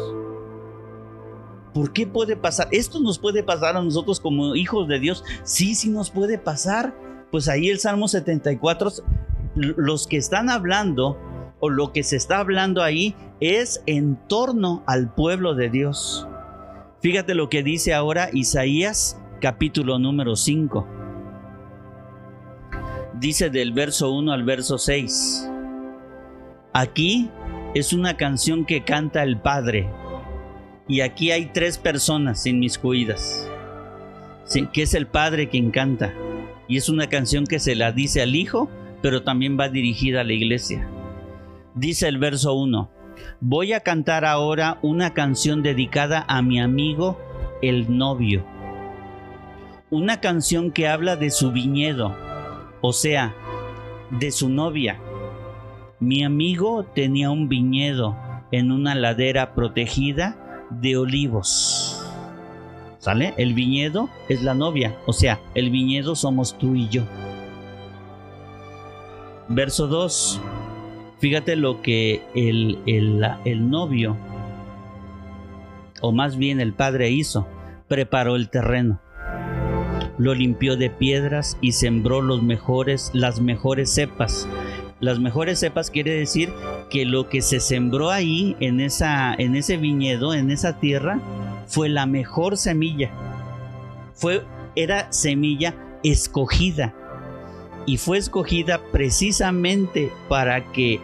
¿Por 1.73 1.93
qué 1.93 2.07
puede 2.07 2.37
pasar? 2.37 2.69
Esto 2.71 3.01
nos 3.01 3.19
puede 3.19 3.43
pasar 3.43 3.77
a 3.77 3.83
nosotros 3.83 4.21
como 4.21 4.55
hijos 4.55 4.87
de 4.89 5.01
Dios. 5.01 5.25
Sí, 5.43 5.75
sí 5.75 5.91
nos 5.91 6.11
puede 6.11 6.39
pasar. 6.39 6.95
Pues 7.31 7.49
ahí 7.49 7.69
el 7.69 7.81
Salmo 7.81 8.07
74, 8.07 8.93
los 9.57 10.07
que 10.07 10.17
están 10.17 10.51
hablando 10.51 11.19
lo 11.71 11.93
que 11.93 12.03
se 12.03 12.17
está 12.17 12.39
hablando 12.39 12.83
ahí 12.83 13.15
es 13.41 13.83
en 13.87 14.17
torno 14.29 14.83
al 14.87 15.13
pueblo 15.13 15.55
de 15.55 15.71
Dios. 15.71 16.27
Fíjate 17.01 17.35
lo 17.35 17.49
que 17.49 17.63
dice 17.63 17.93
ahora 17.93 18.31
Isaías 18.33 19.21
capítulo 19.41 19.99
número 19.99 20.37
5. 20.37 20.89
Dice 23.21 23.51
del 23.51 23.73
verso 23.73 24.11
1 24.11 24.33
al 24.33 24.45
verso 24.45 24.79
6. 24.79 25.51
Aquí 26.73 27.31
es 27.75 27.93
una 27.93 28.17
canción 28.17 28.65
que 28.65 28.85
canta 28.85 29.23
el 29.23 29.39
Padre. 29.39 29.89
Y 30.89 31.01
aquí 31.01 31.31
hay 31.31 31.47
tres 31.47 31.79
personas 31.79 32.47
inmiscuidas. 32.47 33.51
Sí, 34.45 34.67
que 34.73 34.83
es 34.83 34.95
el 34.95 35.07
Padre 35.07 35.49
quien 35.49 35.71
canta. 35.71 36.13
Y 36.69 36.77
es 36.77 36.89
una 36.89 37.09
canción 37.09 37.47
que 37.47 37.59
se 37.59 37.75
la 37.75 37.93
dice 37.93 38.23
al 38.23 38.35
Hijo, 38.35 38.71
pero 39.03 39.23
también 39.23 39.59
va 39.59 39.69
dirigida 39.69 40.23
a 40.23 40.25
la 40.25 40.33
iglesia. 40.33 40.89
Dice 41.75 42.07
el 42.07 42.19
verso 42.19 42.55
1. 42.55 42.89
Voy 43.41 43.73
a 43.73 43.81
cantar 43.81 44.25
ahora 44.25 44.79
una 44.83 45.13
canción 45.13 45.65
dedicada 45.65 46.25
a 46.29 46.41
mi 46.41 46.61
amigo 46.61 47.19
el 47.63 47.99
novio. 47.99 48.47
Una 49.91 50.21
canción 50.21 50.71
que 50.71 50.87
habla 50.87 51.17
de 51.17 51.31
su 51.31 51.51
viñedo, 51.51 52.15
o 52.81 52.93
sea, 52.93 53.35
de 54.11 54.31
su 54.31 54.49
novia. 54.49 55.01
Mi 55.99 56.23
amigo 56.23 56.85
tenía 56.95 57.31
un 57.31 57.49
viñedo 57.49 58.17
en 58.53 58.71
una 58.71 58.95
ladera 58.95 59.53
protegida 59.55 60.67
de 60.71 60.97
olivos. 60.97 62.01
¿Sale? 62.99 63.35
El 63.37 63.53
viñedo 63.53 64.09
es 64.29 64.45
la 64.45 64.55
novia, 64.55 64.97
o 65.07 65.13
sea, 65.13 65.41
el 65.57 65.71
viñedo 65.71 66.15
somos 66.15 66.57
tú 66.57 66.77
y 66.77 66.89
yo. 66.89 67.03
Verso 69.49 69.89
2. 69.89 70.41
Fíjate 71.25 71.57
lo 71.57 71.81
que 71.81 72.21
el, 72.35 72.81
el, 72.85 73.71
novio, 73.71 74.15
o 76.03 76.13
más 76.13 76.37
bien 76.37 76.61
el 76.61 76.75
padre 76.75 77.13
hizo, 77.13 77.49
preparó 77.89 78.37
el 78.37 78.51
terreno 78.51 79.01
lo 80.19 80.35
limpió 80.35 80.77
de 80.77 80.91
piedras 80.91 81.57
y 81.63 81.73
sembró 81.73 82.21
los 82.21 82.43
mejores, 82.43 83.11
las 83.15 83.41
mejores 83.41 83.89
cepas. 83.91 84.47
Las 85.01 85.19
mejores 85.19 85.61
cepas 85.61 85.91
quiere 85.91 86.13
decir 86.13 86.53
que 86.91 87.07
lo 87.07 87.31
que 87.31 87.41
se 87.41 87.59
sembró 87.59 88.11
ahí 88.11 88.55
en 88.61 88.81
esa 88.81 89.33
en 89.33 89.57
ese 89.57 89.79
viñedo, 89.79 90.35
en 90.35 90.51
esa 90.51 90.79
tierra, 90.79 91.21
fue 91.67 91.89
la 91.89 92.05
mejor 92.05 92.59
semilla. 92.59 93.11
Fue 94.13 94.45
era 94.77 95.11
semilla 95.11 95.75
escogida 96.03 96.95
y 97.87 97.97
fue 97.97 98.19
escogida 98.19 98.83
precisamente 98.93 100.13
para 100.29 100.71
que 100.73 101.01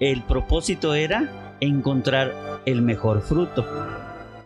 el 0.00 0.22
propósito 0.22 0.94
era 0.94 1.56
encontrar 1.60 2.62
el 2.64 2.82
mejor 2.82 3.20
fruto. 3.20 3.66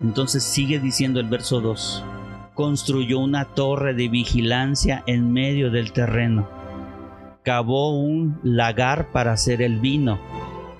Entonces 0.00 0.42
sigue 0.42 0.80
diciendo 0.80 1.20
el 1.20 1.28
verso 1.28 1.60
2, 1.60 2.04
construyó 2.54 3.20
una 3.20 3.44
torre 3.44 3.94
de 3.94 4.08
vigilancia 4.08 5.04
en 5.06 5.32
medio 5.32 5.70
del 5.70 5.92
terreno, 5.92 6.48
cavó 7.42 7.98
un 7.98 8.38
lagar 8.42 9.12
para 9.12 9.32
hacer 9.32 9.62
el 9.62 9.78
vino, 9.78 10.18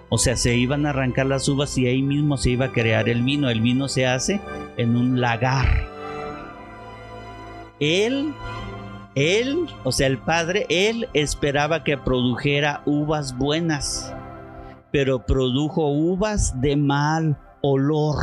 o 0.09 0.19
sea, 0.19 0.37
se 0.37 0.57
iban 0.57 0.87
a 0.87 0.91
arrancar 0.91 1.27
las 1.27 1.49
uvas 1.49 1.77
y 1.79 1.87
ahí 1.87 2.03
mismo 2.03 2.37
se 2.37 2.51
iba 2.51 2.67
a 2.67 2.73
crear 2.73 3.09
el 3.09 3.23
vino, 3.23 3.49
el 3.49 3.61
vino 3.61 3.89
se 3.89 4.07
hace 4.07 4.41
en 4.77 4.97
un 4.97 5.21
lagar. 5.21 5.67
Él 7.81 8.35
él, 9.15 9.67
o 9.85 9.93
sea, 9.93 10.09
el 10.09 10.19
padre, 10.19 10.67
él 10.69 11.09
esperaba 11.15 11.85
que 11.85 11.97
produjera 11.97 12.83
uvas 12.85 13.39
buenas, 13.39 14.13
pero 14.95 15.27
produjo 15.27 15.89
uvas 15.91 16.61
de 16.61 16.77
mal 16.77 17.37
olor. 17.63 18.15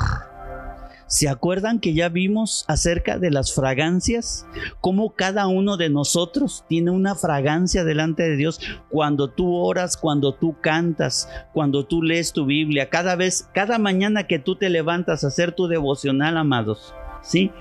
¿Se 1.05 1.27
acuerdan 1.27 1.81
que 1.81 1.93
ya 1.93 2.07
vimos 2.07 2.63
acerca 2.69 3.19
de 3.19 3.29
las 3.29 3.53
fragancias? 3.53 4.47
Cómo 4.79 5.13
cada 5.13 5.47
uno 5.47 5.75
de 5.75 5.89
nosotros 5.89 6.63
tiene 6.69 6.91
una 6.91 7.15
fragancia 7.15 7.83
delante 7.83 8.23
de 8.23 8.37
Dios 8.37 8.61
cuando 8.87 9.27
tú 9.27 9.53
oras, 9.53 9.97
cuando 9.97 10.33
tú 10.33 10.55
cantas, 10.61 11.27
cuando 11.51 11.85
tú 11.85 12.01
lees 12.03 12.31
tu 12.31 12.45
Biblia, 12.45 12.89
cada 12.89 13.17
vez, 13.17 13.49
cada 13.53 13.77
mañana 13.77 14.25
que 14.25 14.39
tú 14.39 14.55
te 14.55 14.69
levantas 14.69 15.25
a 15.25 15.27
hacer 15.27 15.51
tu 15.51 15.67
devocional, 15.67 16.37
amados. 16.37 16.93
¿sí? 17.21 17.51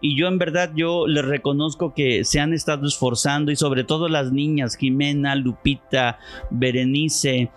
Y 0.00 0.18
yo 0.18 0.26
en 0.28 0.38
verdad 0.38 0.72
yo 0.74 1.06
les 1.06 1.24
reconozco 1.24 1.94
que 1.94 2.24
se 2.24 2.40
han 2.40 2.52
estado 2.52 2.86
esforzando 2.86 3.52
y 3.52 3.56
sobre 3.56 3.84
todo 3.84 4.08
las 4.08 4.32
niñas, 4.32 4.76
Jimena, 4.76 5.36
Lupita, 5.36 6.18
Berenice, 6.50 7.50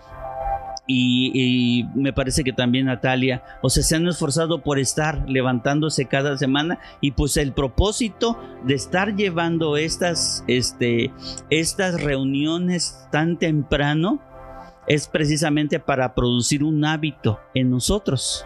y, 0.92 1.86
me 1.94 2.12
parece 2.12 2.42
que 2.42 2.52
también 2.52 2.86
Natalia, 2.86 3.44
o 3.62 3.70
sea, 3.70 3.82
se 3.82 3.94
han 3.94 4.08
esforzado 4.08 4.62
por 4.62 4.78
estar 4.78 5.28
levantándose 5.28 6.06
cada 6.06 6.36
semana 6.36 6.80
y 7.00 7.12
pues 7.12 7.36
el 7.36 7.52
propósito 7.52 8.38
de 8.64 8.74
estar 8.74 9.14
llevando 9.14 9.76
estas, 9.76 10.44
este, 10.48 11.12
estas 11.48 12.02
reuniones 12.02 13.06
tan 13.12 13.38
temprano 13.38 14.20
es 14.88 15.06
precisamente 15.06 15.78
para 15.78 16.14
producir 16.14 16.64
un 16.64 16.84
hábito 16.84 17.38
en 17.54 17.70
nosotros. 17.70 18.44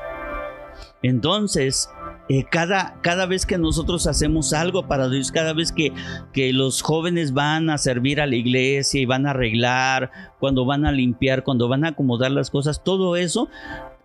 Entonces, 1.02 1.88
eh, 2.28 2.44
cada, 2.50 2.98
cada 3.02 3.26
vez 3.26 3.44
que 3.44 3.58
nosotros 3.58 4.06
hacemos 4.06 4.52
algo 4.52 4.86
para 4.86 5.08
Dios, 5.08 5.30
cada 5.30 5.52
vez 5.52 5.72
que, 5.72 5.92
que 6.32 6.52
los 6.52 6.82
jóvenes 6.82 7.34
van 7.34 7.68
a 7.68 7.78
servir 7.78 8.20
a 8.20 8.26
la 8.26 8.36
iglesia 8.36 9.00
y 9.00 9.06
van 9.06 9.26
a 9.26 9.30
arreglar, 9.30 10.10
cuando 10.38 10.64
van 10.64 10.86
a 10.86 10.92
limpiar, 10.92 11.44
cuando 11.44 11.68
van 11.68 11.84
a 11.84 11.88
acomodar 11.88 12.30
las 12.30 12.50
cosas, 12.50 12.82
todo 12.82 13.16
eso 13.16 13.48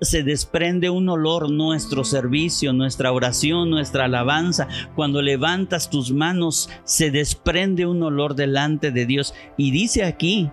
se 0.01 0.23
desprende 0.23 0.89
un 0.89 1.09
olor, 1.09 1.51
nuestro 1.51 2.03
servicio, 2.03 2.73
nuestra 2.73 3.11
oración, 3.11 3.69
nuestra 3.69 4.05
alabanza. 4.05 4.67
Cuando 4.95 5.21
levantas 5.21 5.89
tus 5.89 6.11
manos, 6.11 6.69
se 6.83 7.11
desprende 7.11 7.85
un 7.85 8.01
olor 8.03 8.35
delante 8.35 8.91
de 8.91 9.05
Dios. 9.05 9.33
Y 9.57 9.71
dice 9.71 10.03
aquí 10.03 10.49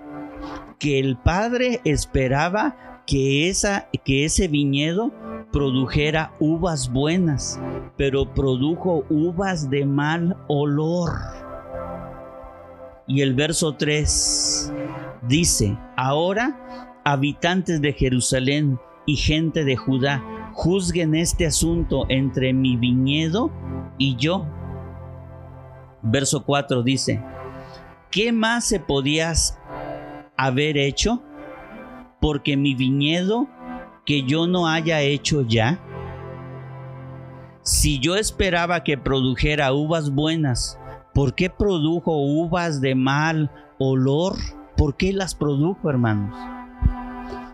que 0.78 0.98
el 0.98 1.16
Padre 1.16 1.80
esperaba 1.84 2.95
que, 3.06 3.48
esa, 3.48 3.88
que 4.04 4.24
ese 4.24 4.48
viñedo 4.48 5.12
produjera 5.52 6.32
uvas 6.40 6.92
buenas, 6.92 7.60
pero 7.96 8.34
produjo 8.34 9.04
uvas 9.08 9.70
de 9.70 9.86
mal 9.86 10.36
olor. 10.48 11.12
Y 13.06 13.22
el 13.22 13.34
verso 13.34 13.74
3 13.74 14.72
dice, 15.28 15.78
ahora 15.96 17.00
habitantes 17.04 17.80
de 17.80 17.92
Jerusalén 17.92 18.80
y 19.06 19.14
gente 19.14 19.64
de 19.64 19.76
Judá, 19.76 20.24
juzguen 20.52 21.14
este 21.14 21.46
asunto 21.46 22.06
entre 22.08 22.52
mi 22.52 22.76
viñedo 22.76 23.52
y 23.96 24.16
yo. 24.16 24.44
Verso 26.02 26.44
4 26.44 26.82
dice, 26.82 27.22
¿qué 28.10 28.32
más 28.32 28.64
se 28.64 28.80
podía 28.80 29.32
haber 30.36 30.76
hecho? 30.76 31.22
Porque 32.26 32.56
mi 32.56 32.74
viñedo 32.74 33.46
que 34.04 34.24
yo 34.24 34.48
no 34.48 34.66
haya 34.66 35.00
hecho 35.00 35.42
ya? 35.42 35.80
Si 37.62 38.00
yo 38.00 38.16
esperaba 38.16 38.82
que 38.82 38.98
produjera 38.98 39.72
uvas 39.72 40.10
buenas, 40.10 40.76
¿por 41.14 41.36
qué 41.36 41.50
produjo 41.50 42.16
uvas 42.16 42.80
de 42.80 42.96
mal 42.96 43.52
olor? 43.78 44.34
¿Por 44.76 44.96
qué 44.96 45.12
las 45.12 45.36
produjo, 45.36 45.88
hermanos? 45.88 46.36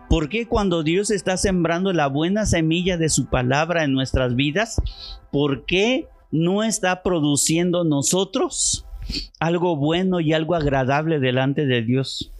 ¿Por 0.09 0.27
qué 0.27 0.47
cuando 0.47 0.81
Dios 0.81 1.11
está 1.11 1.37
sembrando 1.37 1.93
la 1.93 2.07
buena 2.07 2.47
semilla 2.47 2.97
de 2.97 3.09
su 3.09 3.27
palabra 3.27 3.83
en 3.83 3.93
nuestras 3.93 4.35
vidas, 4.35 4.81
por 5.31 5.67
qué 5.67 6.07
no 6.31 6.63
está 6.63 7.03
produciendo 7.03 7.83
nosotros 7.83 8.87
algo 9.39 9.75
bueno 9.75 10.19
y 10.19 10.33
algo 10.33 10.55
agradable 10.55 11.19
delante 11.19 11.67
de 11.67 11.83
Dios? 11.83 12.32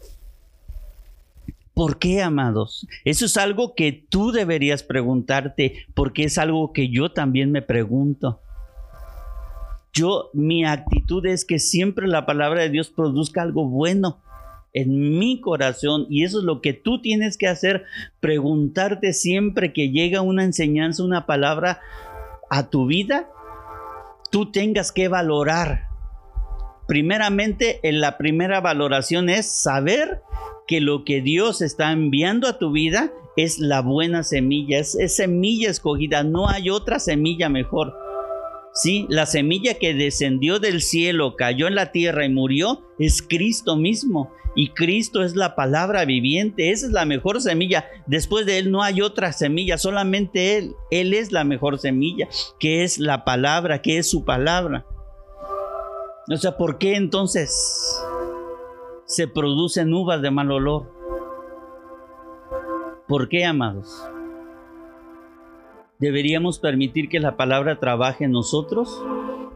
¿Por 1.74 1.98
qué, 1.98 2.22
amados? 2.22 2.86
Eso 3.04 3.26
es 3.26 3.36
algo 3.36 3.74
que 3.74 3.92
tú 3.92 4.30
deberías 4.30 4.84
preguntarte, 4.84 5.86
porque 5.94 6.24
es 6.24 6.38
algo 6.38 6.72
que 6.72 6.88
yo 6.88 7.10
también 7.10 7.50
me 7.50 7.62
pregunto. 7.62 8.40
Yo, 9.92 10.30
mi 10.32 10.64
actitud 10.64 11.26
es 11.26 11.44
que 11.44 11.58
siempre 11.58 12.06
la 12.06 12.26
palabra 12.26 12.62
de 12.62 12.70
Dios 12.70 12.90
produzca 12.90 13.42
algo 13.42 13.68
bueno 13.68 14.20
en 14.72 15.18
mi 15.18 15.40
corazón 15.40 16.06
y 16.10 16.24
eso 16.24 16.40
es 16.40 16.44
lo 16.44 16.60
que 16.60 16.72
tú 16.72 17.00
tienes 17.00 17.38
que 17.38 17.46
hacer, 17.46 17.84
preguntarte 18.20 19.12
siempre 19.12 19.72
que 19.72 19.90
llega 19.90 20.20
una 20.20 20.44
enseñanza, 20.44 21.04
una 21.04 21.26
palabra 21.26 21.80
a 22.50 22.70
tu 22.70 22.86
vida, 22.86 23.28
tú 24.30 24.50
tengas 24.50 24.92
que 24.92 25.08
valorar. 25.08 25.93
Primeramente, 26.86 27.80
en 27.82 28.00
la 28.00 28.18
primera 28.18 28.60
valoración 28.60 29.28
es 29.28 29.46
saber 29.46 30.20
que 30.66 30.80
lo 30.80 31.04
que 31.04 31.20
Dios 31.20 31.62
está 31.62 31.92
enviando 31.92 32.48
a 32.48 32.58
tu 32.58 32.72
vida 32.72 33.12
es 33.36 33.58
la 33.58 33.80
buena 33.80 34.22
semilla, 34.22 34.78
es, 34.78 34.96
semilla 35.14 35.70
escogida, 35.70 36.22
no 36.22 36.48
hay 36.48 36.70
otra 36.70 36.98
semilla 36.98 37.48
mejor. 37.48 37.94
Sí, 38.72 39.06
la 39.08 39.26
semilla 39.26 39.74
que 39.74 39.94
descendió 39.94 40.58
del 40.58 40.82
cielo, 40.82 41.36
cayó 41.36 41.68
en 41.68 41.74
la 41.74 41.92
tierra 41.92 42.24
y 42.24 42.28
murió 42.28 42.82
es 42.98 43.22
Cristo 43.22 43.76
mismo. 43.76 44.32
Y 44.56 44.68
Cristo 44.68 45.24
es 45.24 45.34
la 45.34 45.56
palabra 45.56 46.04
viviente, 46.04 46.70
esa 46.70 46.86
es 46.86 46.92
la 46.92 47.04
mejor 47.04 47.40
semilla. 47.40 47.86
Después 48.06 48.46
de 48.46 48.58
Él 48.58 48.70
no 48.70 48.82
hay 48.82 49.00
otra 49.00 49.32
semilla, 49.32 49.78
solamente 49.78 50.56
Él. 50.58 50.74
Él 50.92 51.12
es 51.12 51.32
la 51.32 51.42
mejor 51.42 51.78
semilla, 51.78 52.28
que 52.60 52.84
es 52.84 52.98
la 52.98 53.24
palabra, 53.24 53.82
que 53.82 53.98
es 53.98 54.08
su 54.08 54.24
palabra. 54.24 54.86
O 56.30 56.36
sea, 56.36 56.56
¿por 56.56 56.78
qué 56.78 56.96
entonces 56.96 58.02
se 59.06 59.28
producen 59.28 59.92
uvas 59.92 60.22
de 60.22 60.30
mal 60.30 60.50
olor. 60.50 60.90
¿Por 63.06 63.28
qué, 63.28 63.44
amados? 63.44 64.02
Deberíamos 65.98 66.58
permitir 66.58 67.08
que 67.08 67.20
la 67.20 67.36
palabra 67.36 67.78
trabaje 67.78 68.24
en 68.24 68.32
nosotros 68.32 69.02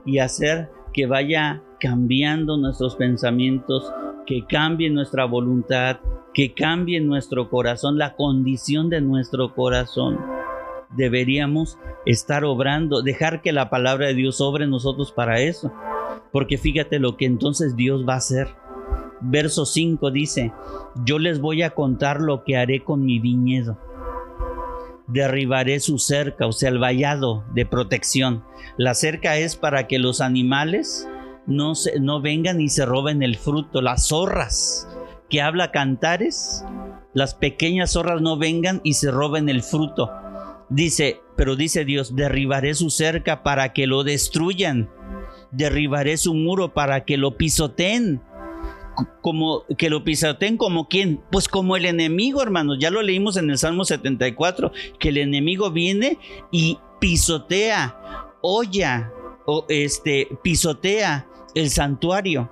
y 0.05 0.19
hacer 0.19 0.71
que 0.93 1.07
vaya 1.07 1.63
cambiando 1.81 2.57
nuestros 2.57 2.97
pensamientos, 2.97 3.93
que 4.27 4.45
cambie 4.47 4.91
nuestra 4.91 5.25
voluntad, 5.25 5.99
que 6.35 6.55
cambie 6.55 7.01
nuestro 7.01 7.49
corazón, 7.51 7.99
la 7.99 8.15
condición 8.15 8.91
de 8.91 9.01
nuestro 9.01 9.55
corazón. 9.55 10.19
Deberíamos 10.91 11.79
estar 12.07 12.45
obrando, 12.45 13.03
dejar 13.03 13.43
que 13.43 13.53
la 13.53 13.71
palabra 13.71 14.09
de 14.09 14.15
Dios 14.15 14.41
obre 14.41 14.65
en 14.65 14.71
nosotros 14.71 15.13
para 15.13 15.41
eso. 15.41 15.73
Porque 16.33 16.59
fíjate 16.59 16.99
lo 16.99 17.17
que 17.17 17.27
entonces 17.27 17.77
Dios 17.77 18.05
va 18.07 18.15
a 18.15 18.19
hacer 18.19 18.49
verso 19.21 19.67
5 19.67 20.11
dice, 20.11 20.53
yo 21.05 21.19
les 21.19 21.41
voy 21.41 21.63
a 21.63 21.71
contar 21.71 22.21
lo 22.21 22.45
que 22.45 22.57
haré 22.57 22.83
con 22.85 23.05
mi 23.05 23.19
viñedo. 23.19 23.79
Derribaré 25.07 25.81
su 25.81 25.99
cerca, 25.99 26.47
o 26.47 26.53
sea, 26.53 26.69
el 26.69 26.79
vallado 26.79 27.45
de 27.55 27.65
protección. 27.65 28.45
La 28.77 28.95
cerca 28.95 29.39
es 29.39 29.57
para 29.57 29.87
que 29.87 29.99
los 29.99 30.21
animales 30.21 31.09
no, 31.47 31.73
no 32.01 32.21
vengan 32.21 32.61
y 32.61 32.69
se 32.69 32.85
roben 32.85 33.23
el 33.23 33.37
fruto. 33.37 33.81
Las 33.81 34.09
zorras 34.09 34.87
que 35.31 35.41
habla 35.41 35.71
cantares, 35.71 36.65
las 37.15 37.35
pequeñas 37.35 37.93
zorras 37.93 38.21
no 38.21 38.37
vengan 38.37 38.81
y 38.85 38.95
se 38.95 39.11
roben 39.11 39.49
el 39.49 39.63
fruto. 39.63 40.11
Dice, 40.69 41.23
pero 41.37 41.57
dice 41.57 41.87
Dios, 41.87 42.15
derribaré 42.15 42.75
su 42.75 42.91
cerca 42.91 43.43
para 43.43 43.73
que 43.73 43.87
lo 43.87 44.05
destruyan. 44.05 44.91
Derribaré 45.51 46.17
su 46.17 46.35
muro 46.35 46.75
para 46.75 47.05
que 47.05 47.17
lo 47.17 47.37
pisoteen 47.37 48.21
como 49.21 49.65
que 49.77 49.91
lo 49.91 50.05
pisoteen 50.05 50.57
como 50.57 50.89
quién? 50.89 51.21
Pues 51.31 51.49
como 51.49 51.77
el 51.77 51.87
enemigo, 51.87 52.43
hermanos. 52.43 52.79
Ya 52.81 52.91
lo 52.91 53.03
leímos 53.03 53.37
en 53.37 53.51
el 53.51 53.59
Salmo 53.59 53.85
74, 53.85 54.73
que 54.99 55.11
el 55.11 55.19
enemigo 55.19 55.71
viene 55.71 56.19
y 56.51 56.79
pisotea, 56.99 57.97
olla, 58.43 59.13
o 59.47 59.65
este, 59.69 60.29
pisotea 60.43 61.29
el 61.55 61.71
santuario. 61.71 62.51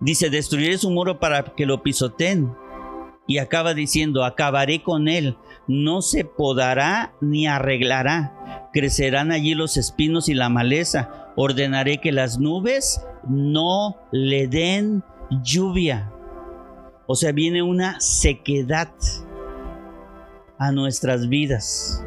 Dice, 0.00 0.30
destruiré 0.30 0.76
su 0.78 0.90
muro 0.90 1.18
para 1.18 1.42
que 1.44 1.66
lo 1.66 1.82
pisoteen. 1.82 2.52
Y 3.26 3.38
acaba 3.38 3.72
diciendo, 3.72 4.24
acabaré 4.24 4.82
con 4.82 5.08
él. 5.08 5.38
No 5.66 6.02
se 6.02 6.26
podará 6.26 7.14
ni 7.22 7.46
arreglará. 7.46 8.68
Crecerán 8.74 9.32
allí 9.32 9.54
los 9.54 9.78
espinos 9.78 10.28
y 10.28 10.34
la 10.34 10.50
maleza. 10.50 11.23
Ordenaré 11.36 11.98
que 11.98 12.12
las 12.12 12.38
nubes 12.38 13.04
no 13.28 13.96
le 14.12 14.46
den 14.46 15.02
lluvia. 15.42 16.12
O 17.06 17.14
sea, 17.14 17.32
viene 17.32 17.62
una 17.62 18.00
sequedad 18.00 18.92
a 20.58 20.72
nuestras 20.72 21.28
vidas. 21.28 22.04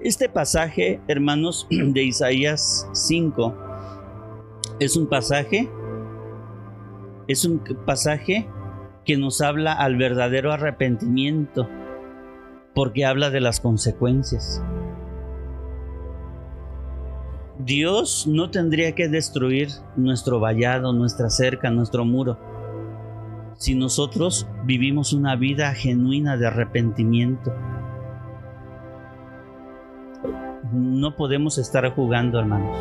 Este 0.00 0.28
pasaje, 0.28 1.00
hermanos, 1.08 1.66
de 1.70 2.02
Isaías 2.02 2.88
5, 2.92 3.54
es 4.80 4.96
un 4.96 5.08
pasaje, 5.08 5.68
es 7.26 7.44
un 7.44 7.62
pasaje 7.84 8.48
que 9.04 9.16
nos 9.16 9.40
habla 9.40 9.72
al 9.72 9.96
verdadero 9.96 10.52
arrepentimiento 10.52 11.68
porque 12.74 13.04
habla 13.04 13.30
de 13.30 13.40
las 13.40 13.58
consecuencias. 13.58 14.62
Dios 17.58 18.26
no 18.28 18.50
tendría 18.50 18.94
que 18.94 19.08
destruir 19.08 19.68
nuestro 19.96 20.38
vallado, 20.38 20.92
nuestra 20.92 21.28
cerca, 21.28 21.70
nuestro 21.70 22.04
muro, 22.04 22.38
si 23.56 23.74
nosotros 23.74 24.46
vivimos 24.64 25.12
una 25.12 25.34
vida 25.34 25.74
genuina 25.74 26.36
de 26.36 26.46
arrepentimiento. 26.46 27.52
No 30.72 31.16
podemos 31.16 31.58
estar 31.58 31.88
jugando, 31.94 32.38
hermanos, 32.38 32.78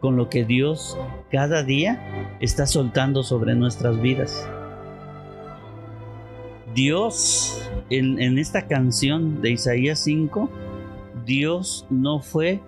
con 0.00 0.16
lo 0.16 0.30
que 0.30 0.44
Dios 0.44 0.96
cada 1.30 1.62
día 1.62 2.36
está 2.40 2.66
soltando 2.66 3.22
sobre 3.22 3.54
nuestras 3.54 4.00
vidas. 4.00 4.48
Dios, 6.74 7.70
en, 7.90 8.38
esta 8.38 8.66
canción 8.66 9.42
de 9.42 9.52
Isaías 9.52 10.00
5, 10.00 10.50
Dios 11.24 11.86
no 11.90 12.20
fue 12.20 12.60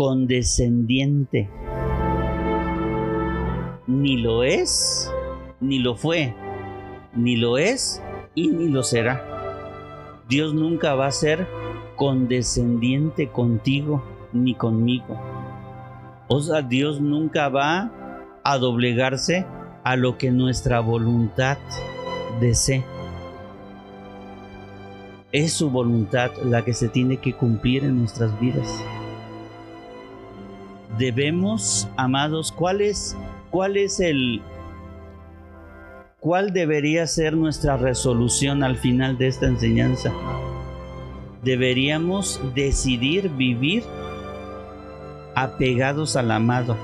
condescendiente. 0.00 1.50
Ni 3.86 4.16
lo 4.16 4.44
es, 4.44 5.12
ni 5.60 5.78
lo 5.78 5.94
fue, 5.94 6.34
ni 7.14 7.36
lo 7.36 7.58
es 7.58 8.02
y 8.34 8.48
ni 8.48 8.70
lo 8.70 8.82
será. 8.82 9.22
Dios 10.26 10.54
nunca 10.54 10.94
va 10.94 11.04
a 11.04 11.12
ser 11.12 11.46
condescendiente 11.96 13.28
contigo 13.28 14.02
ni 14.32 14.54
conmigo. 14.54 15.20
O 16.28 16.40
sea, 16.40 16.62
Dios 16.62 17.02
nunca 17.02 17.50
va 17.50 17.92
a 18.42 18.56
doblegarse 18.56 19.44
a 19.84 19.96
lo 19.96 20.16
que 20.16 20.30
nuestra 20.30 20.80
voluntad 20.80 21.58
desee. 22.40 22.86
Es 25.30 25.52
su 25.52 25.68
voluntad 25.68 26.30
la 26.42 26.64
que 26.64 26.72
se 26.72 26.88
tiene 26.88 27.18
que 27.18 27.34
cumplir 27.34 27.84
en 27.84 27.98
nuestras 27.98 28.40
vidas 28.40 28.66
debemos, 31.00 31.88
amados, 31.96 32.52
¿cuál 32.52 32.82
es, 32.82 33.16
cuál 33.50 33.78
es 33.78 34.00
el, 34.00 34.42
cuál 36.20 36.52
debería 36.52 37.06
ser 37.06 37.34
nuestra 37.34 37.78
resolución 37.78 38.62
al 38.62 38.76
final 38.76 39.16
de 39.16 39.28
esta 39.28 39.46
enseñanza? 39.46 40.12
Deberíamos 41.42 42.38
decidir 42.54 43.30
vivir 43.30 43.82
apegados 45.34 46.16
al 46.16 46.30
amado. 46.30 46.76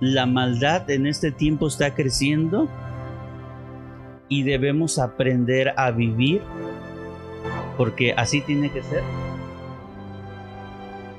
La 0.00 0.26
maldad 0.26 0.90
en 0.90 1.06
este 1.06 1.30
tiempo 1.30 1.68
está 1.68 1.94
creciendo 1.94 2.68
y 4.28 4.42
debemos 4.42 4.98
aprender 4.98 5.72
a 5.76 5.92
vivir 5.92 6.42
porque 7.76 8.12
así 8.12 8.40
tiene 8.40 8.72
que 8.72 8.82
ser 8.82 9.04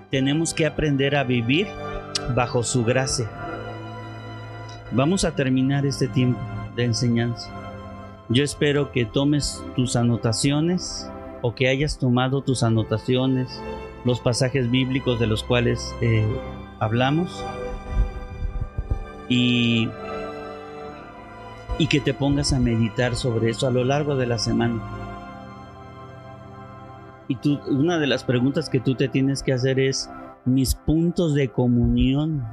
tenemos 0.10 0.54
que 0.54 0.66
aprender 0.66 1.16
a 1.16 1.24
vivir 1.24 1.68
bajo 2.36 2.64
su 2.64 2.84
gracia. 2.84 3.30
Vamos 4.92 5.26
a 5.26 5.36
terminar 5.36 5.86
este 5.86 6.08
tiempo 6.08 6.40
de 6.76 6.86
enseñanza. 6.86 7.50
Yo 8.30 8.44
espero 8.44 8.92
que 8.92 9.06
tomes 9.06 9.64
tus 9.76 9.96
anotaciones 9.96 11.10
o 11.42 11.56
que 11.56 11.68
hayas 11.68 11.98
tomado 11.98 12.42
tus 12.42 12.64
anotaciones, 12.64 13.62
los 14.06 14.20
pasajes 14.20 14.72
bíblicos 14.72 15.20
de 15.20 15.28
los 15.28 15.44
cuales 15.44 15.94
eh, 16.02 16.26
hablamos 16.80 17.44
y, 19.30 19.90
y 21.78 21.88
que 21.88 22.00
te 22.00 22.14
pongas 22.14 22.54
a 22.54 22.60
meditar 22.60 23.16
sobre 23.16 23.50
eso 23.50 23.68
a 23.68 23.72
lo 23.72 23.84
largo 23.84 24.16
de 24.16 24.28
la 24.28 24.38
semana. 24.38 25.07
Y 27.28 27.36
tú, 27.36 27.60
una 27.68 28.00
de 28.00 28.08
las 28.08 28.24
preguntas 28.24 28.70
que 28.70 28.80
tú 28.80 28.96
te 28.96 29.10
tienes 29.10 29.44
que 29.44 29.54
hacer 29.54 29.80
es, 29.80 30.10
mis 30.46 30.76
puntos 30.76 31.34
de 31.34 31.50
comunión 31.50 32.46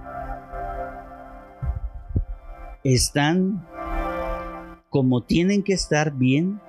están 2.83 3.65
como 4.91 5.23
tienen 5.23 5.63
que 5.63 5.73
estar 5.73 6.13
bien. 6.13 6.61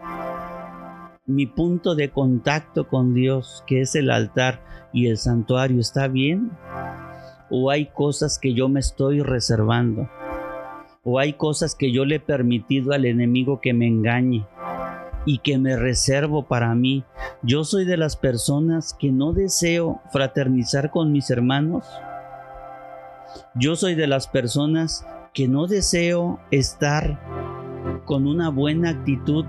Mi 1.25 1.47
punto 1.47 1.95
de 1.95 2.09
contacto 2.09 2.87
con 2.87 3.15
Dios, 3.15 3.63
que 3.65 3.81
es 3.81 3.95
el 3.95 4.11
altar 4.11 4.61
y 4.93 5.07
el 5.07 5.17
santuario, 5.17 5.79
está 5.79 6.07
bien. 6.07 6.51
O 7.49 7.71
hay 7.71 7.87
cosas 7.87 8.37
que 8.39 8.53
yo 8.53 8.69
me 8.69 8.79
estoy 8.79 9.21
reservando. 9.21 10.09
O 11.03 11.17
hay 11.19 11.33
cosas 11.33 11.75
que 11.75 11.91
yo 11.91 12.05
le 12.05 12.15
he 12.15 12.19
permitido 12.19 12.93
al 12.93 13.05
enemigo 13.05 13.59
que 13.61 13.73
me 13.73 13.87
engañe 13.87 14.45
y 15.25 15.39
que 15.39 15.57
me 15.57 15.75
reservo 15.75 16.43
para 16.43 16.73
mí. 16.75 17.03
Yo 17.41 17.63
soy 17.63 17.85
de 17.85 17.97
las 17.97 18.15
personas 18.15 18.93
que 18.93 19.11
no 19.11 19.33
deseo 19.33 20.01
fraternizar 20.11 20.91
con 20.91 21.11
mis 21.11 21.29
hermanos. 21.29 21.85
Yo 23.55 23.75
soy 23.75 23.95
de 23.95 24.07
las 24.07 24.27
personas 24.27 25.05
que 25.33 25.47
no 25.47 25.67
deseo 25.67 26.39
estar 26.51 27.19
con 28.05 28.27
una 28.27 28.49
buena 28.49 28.91
actitud 28.91 29.45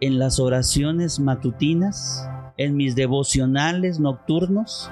en 0.00 0.18
las 0.18 0.40
oraciones 0.40 1.20
matutinas, 1.20 2.28
en 2.56 2.76
mis 2.76 2.96
devocionales 2.96 4.00
nocturnos. 4.00 4.90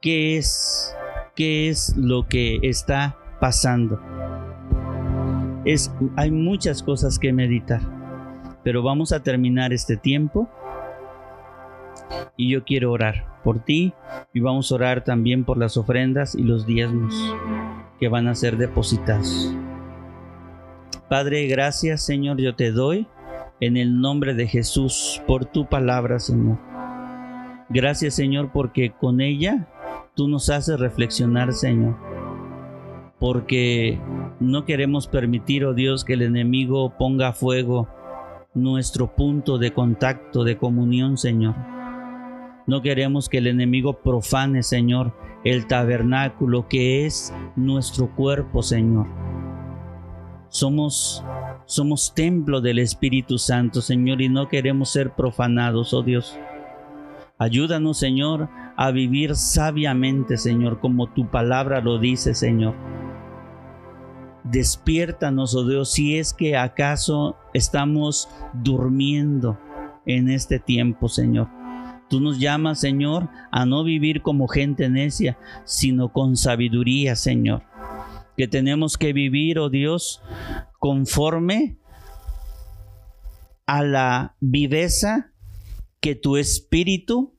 ¿Qué 0.00 0.38
es 0.38 0.96
qué 1.36 1.68
es 1.68 1.94
lo 1.96 2.26
que 2.26 2.58
está 2.62 3.16
pasando? 3.40 4.00
Es 5.64 5.92
hay 6.16 6.30
muchas 6.30 6.82
cosas 6.82 7.18
que 7.18 7.32
meditar 7.32 8.01
pero 8.62 8.82
vamos 8.82 9.12
a 9.12 9.22
terminar 9.22 9.72
este 9.72 9.96
tiempo 9.96 10.48
y 12.36 12.50
yo 12.50 12.64
quiero 12.64 12.92
orar 12.92 13.26
por 13.42 13.64
ti 13.64 13.92
y 14.32 14.40
vamos 14.40 14.70
a 14.70 14.74
orar 14.76 15.04
también 15.04 15.44
por 15.44 15.58
las 15.58 15.76
ofrendas 15.76 16.34
y 16.34 16.42
los 16.42 16.66
diezmos 16.66 17.14
que 17.98 18.08
van 18.08 18.28
a 18.28 18.34
ser 18.34 18.56
depositados. 18.56 19.54
Padre, 21.08 21.46
gracias 21.46 22.04
Señor, 22.04 22.40
yo 22.40 22.54
te 22.54 22.72
doy 22.72 23.06
en 23.60 23.76
el 23.76 24.00
nombre 24.00 24.34
de 24.34 24.46
Jesús 24.46 25.20
por 25.26 25.44
tu 25.44 25.66
palabra, 25.68 26.18
Señor. 26.18 26.58
Gracias 27.68 28.14
Señor 28.14 28.50
porque 28.52 28.92
con 28.92 29.20
ella 29.20 29.68
tú 30.14 30.28
nos 30.28 30.50
haces 30.50 30.78
reflexionar, 30.78 31.52
Señor. 31.52 31.96
Porque 33.18 34.00
no 34.40 34.64
queremos 34.64 35.06
permitir, 35.06 35.64
oh 35.64 35.74
Dios, 35.74 36.04
que 36.04 36.14
el 36.14 36.22
enemigo 36.22 36.96
ponga 36.98 37.32
fuego 37.32 37.88
nuestro 38.54 39.14
punto 39.14 39.58
de 39.58 39.72
contacto, 39.72 40.44
de 40.44 40.56
comunión, 40.56 41.16
Señor. 41.16 41.54
No 42.66 42.82
queremos 42.82 43.28
que 43.28 43.38
el 43.38 43.46
enemigo 43.46 43.94
profane, 44.02 44.62
Señor, 44.62 45.14
el 45.44 45.66
tabernáculo 45.66 46.68
que 46.68 47.06
es 47.06 47.34
nuestro 47.56 48.14
cuerpo, 48.14 48.62
Señor. 48.62 49.06
Somos 50.48 51.24
somos 51.64 52.12
templo 52.14 52.60
del 52.60 52.78
Espíritu 52.78 53.38
Santo, 53.38 53.80
Señor, 53.80 54.20
y 54.20 54.28
no 54.28 54.48
queremos 54.48 54.90
ser 54.90 55.14
profanados, 55.14 55.94
oh 55.94 56.02
Dios. 56.02 56.38
Ayúdanos, 57.38 57.98
Señor, 57.98 58.50
a 58.76 58.90
vivir 58.90 59.34
sabiamente, 59.36 60.36
Señor, 60.36 60.80
como 60.80 61.06
tu 61.06 61.30
palabra 61.30 61.80
lo 61.80 61.98
dice, 61.98 62.34
Señor 62.34 62.74
Despiértanos, 64.44 65.54
oh 65.54 65.66
Dios, 65.66 65.92
si 65.92 66.18
es 66.18 66.34
que 66.34 66.56
acaso 66.56 67.36
estamos 67.54 68.28
durmiendo 68.52 69.58
en 70.04 70.28
este 70.28 70.58
tiempo, 70.58 71.08
Señor. 71.08 71.48
Tú 72.08 72.20
nos 72.20 72.38
llamas, 72.38 72.80
Señor, 72.80 73.28
a 73.50 73.64
no 73.64 73.84
vivir 73.84 74.20
como 74.20 74.48
gente 74.48 74.88
necia, 74.88 75.38
sino 75.64 76.12
con 76.12 76.36
sabiduría, 76.36 77.16
Señor. 77.16 77.62
Que 78.36 78.48
tenemos 78.48 78.98
que 78.98 79.12
vivir, 79.12 79.58
oh 79.58 79.70
Dios, 79.70 80.20
conforme 80.78 81.78
a 83.66 83.82
la 83.82 84.34
viveza 84.40 85.32
que 86.00 86.16
tu 86.16 86.36
Espíritu 86.36 87.32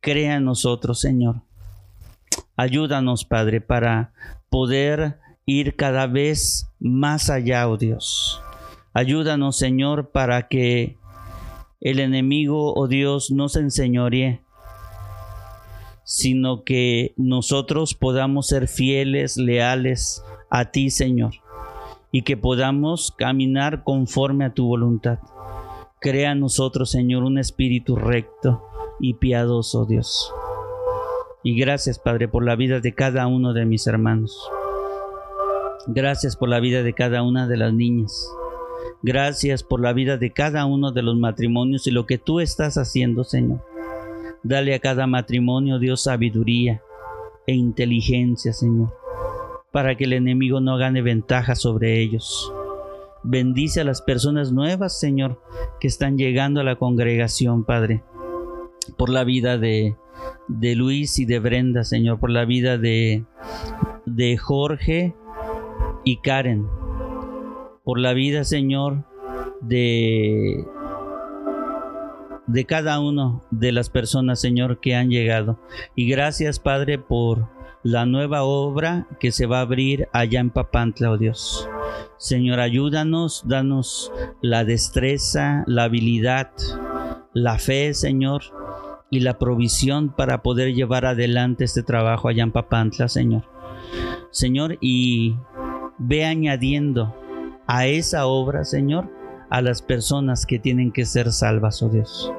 crea 0.00 0.36
en 0.36 0.44
nosotros, 0.44 1.00
Señor. 1.00 1.42
Ayúdanos, 2.56 3.24
Padre, 3.24 3.60
para 3.60 4.12
poder 4.50 5.19
ir 5.50 5.74
cada 5.74 6.06
vez 6.06 6.70
más 6.78 7.28
allá, 7.28 7.68
oh 7.68 7.76
Dios. 7.76 8.40
Ayúdanos, 8.92 9.58
Señor, 9.58 10.10
para 10.10 10.48
que 10.48 10.96
el 11.80 11.98
enemigo, 11.98 12.74
oh 12.74 12.86
Dios, 12.86 13.30
no 13.30 13.48
se 13.48 13.60
enseñoree, 13.60 14.42
sino 16.04 16.64
que 16.64 17.14
nosotros 17.16 17.94
podamos 17.94 18.48
ser 18.48 18.68
fieles, 18.68 19.36
leales 19.36 20.24
a 20.50 20.70
ti, 20.70 20.90
Señor, 20.90 21.32
y 22.12 22.22
que 22.22 22.36
podamos 22.36 23.12
caminar 23.16 23.82
conforme 23.82 24.44
a 24.44 24.54
tu 24.54 24.66
voluntad. 24.66 25.18
Crea 26.00 26.32
en 26.32 26.40
nosotros, 26.40 26.90
Señor, 26.90 27.24
un 27.24 27.38
espíritu 27.38 27.96
recto 27.96 28.64
y 29.00 29.14
piadoso, 29.14 29.84
Dios. 29.84 30.32
Y 31.42 31.58
gracias, 31.58 31.98
Padre, 31.98 32.28
por 32.28 32.44
la 32.44 32.56
vida 32.56 32.80
de 32.80 32.94
cada 32.94 33.26
uno 33.26 33.52
de 33.52 33.64
mis 33.64 33.86
hermanos. 33.86 34.50
Gracias 35.86 36.36
por 36.36 36.48
la 36.48 36.60
vida 36.60 36.82
de 36.82 36.92
cada 36.92 37.22
una 37.22 37.46
de 37.46 37.56
las 37.56 37.72
niñas. 37.72 38.30
Gracias 39.02 39.62
por 39.62 39.80
la 39.80 39.94
vida 39.94 40.18
de 40.18 40.30
cada 40.30 40.66
uno 40.66 40.92
de 40.92 41.02
los 41.02 41.16
matrimonios 41.16 41.86
y 41.86 41.90
lo 41.90 42.04
que 42.04 42.18
tú 42.18 42.40
estás 42.40 42.76
haciendo, 42.76 43.24
Señor. 43.24 43.64
Dale 44.42 44.74
a 44.74 44.78
cada 44.78 45.06
matrimonio, 45.06 45.78
Dios, 45.78 46.02
sabiduría 46.02 46.82
e 47.46 47.54
inteligencia, 47.54 48.52
Señor, 48.52 48.94
para 49.72 49.96
que 49.96 50.04
el 50.04 50.12
enemigo 50.12 50.60
no 50.60 50.76
gane 50.76 51.00
ventaja 51.00 51.54
sobre 51.54 52.00
ellos. 52.00 52.52
Bendice 53.22 53.80
a 53.80 53.84
las 53.84 54.02
personas 54.02 54.52
nuevas, 54.52 54.98
Señor, 54.98 55.40
que 55.80 55.88
están 55.88 56.18
llegando 56.18 56.60
a 56.60 56.64
la 56.64 56.76
congregación, 56.76 57.64
Padre, 57.64 58.02
por 58.98 59.08
la 59.08 59.24
vida 59.24 59.56
de, 59.56 59.96
de 60.48 60.74
Luis 60.74 61.18
y 61.18 61.24
de 61.24 61.38
Brenda, 61.38 61.84
Señor, 61.84 62.18
por 62.18 62.30
la 62.30 62.44
vida 62.44 62.76
de, 62.76 63.24
de 64.04 64.36
Jorge 64.36 65.14
y 66.04 66.18
Karen, 66.18 66.66
por 67.84 67.98
la 67.98 68.12
vida, 68.12 68.44
Señor, 68.44 69.04
de 69.60 70.64
de 72.52 72.64
cada 72.64 72.98
uno 72.98 73.44
de 73.50 73.70
las 73.70 73.90
personas, 73.90 74.40
Señor, 74.40 74.80
que 74.80 74.96
han 74.96 75.08
llegado. 75.08 75.60
Y 75.94 76.08
gracias, 76.08 76.58
Padre, 76.58 76.98
por 76.98 77.48
la 77.82 78.06
nueva 78.06 78.42
obra 78.42 79.06
que 79.20 79.30
se 79.30 79.46
va 79.46 79.58
a 79.58 79.62
abrir 79.62 80.08
allá 80.12 80.40
en 80.40 80.50
Papantla, 80.50 81.12
oh 81.12 81.18
Dios. 81.18 81.68
Señor, 82.18 82.60
ayúdanos, 82.60 83.44
danos 83.46 84.12
la 84.42 84.64
destreza, 84.64 85.64
la 85.66 85.84
habilidad, 85.84 86.50
la 87.32 87.58
fe, 87.58 87.94
Señor, 87.94 88.42
y 89.10 89.20
la 89.20 89.38
provisión 89.38 90.14
para 90.14 90.42
poder 90.42 90.74
llevar 90.74 91.06
adelante 91.06 91.64
este 91.64 91.82
trabajo 91.82 92.28
allá 92.28 92.42
en 92.42 92.52
Papantla, 92.52 93.08
Señor. 93.08 93.44
Señor, 94.30 94.76
y 94.80 95.36
ve 96.00 96.24
añadiendo 96.24 97.14
a 97.66 97.86
esa 97.86 98.26
obra, 98.26 98.64
Señor, 98.64 99.08
a 99.50 99.62
las 99.62 99.82
personas 99.82 100.46
que 100.46 100.58
tienen 100.58 100.90
que 100.90 101.04
ser 101.04 101.30
salvas, 101.30 101.82
oh 101.82 101.88
Dios. 101.88 102.32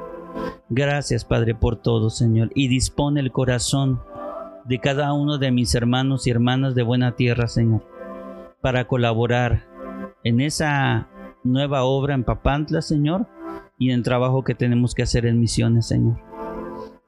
Gracias, 0.69 1.25
Padre, 1.25 1.55
por 1.55 1.75
todo, 1.77 2.09
Señor, 2.09 2.51
y 2.55 2.67
dispone 2.67 3.19
el 3.19 3.31
corazón 3.31 4.01
de 4.65 4.79
cada 4.79 5.13
uno 5.13 5.37
de 5.37 5.51
mis 5.51 5.75
hermanos 5.75 6.25
y 6.25 6.31
hermanas 6.31 6.75
de 6.75 6.83
buena 6.83 7.15
tierra, 7.15 7.47
Señor, 7.47 7.85
para 8.61 8.87
colaborar 8.87 9.65
en 10.23 10.41
esa 10.41 11.07
nueva 11.43 11.83
obra 11.83 12.13
en 12.13 12.23
Papantla, 12.23 12.81
Señor, 12.81 13.27
y 13.77 13.89
en 13.89 13.97
el 13.97 14.03
trabajo 14.03 14.43
que 14.43 14.55
tenemos 14.55 14.95
que 14.95 15.03
hacer 15.03 15.25
en 15.25 15.39
misiones, 15.39 15.87
Señor. 15.87 16.17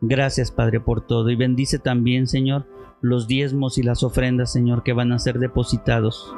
Gracias, 0.01 0.51
Padre, 0.51 0.79
por 0.79 1.05
todo, 1.05 1.29
y 1.29 1.35
bendice 1.35 1.79
también, 1.79 2.27
Señor, 2.27 2.67
los 3.01 3.27
diezmos 3.27 3.77
y 3.77 3.83
las 3.83 4.03
ofrendas, 4.03 4.51
Señor, 4.51 4.83
que 4.83 4.93
van 4.93 5.11
a 5.11 5.19
ser 5.19 5.39
depositados. 5.39 6.33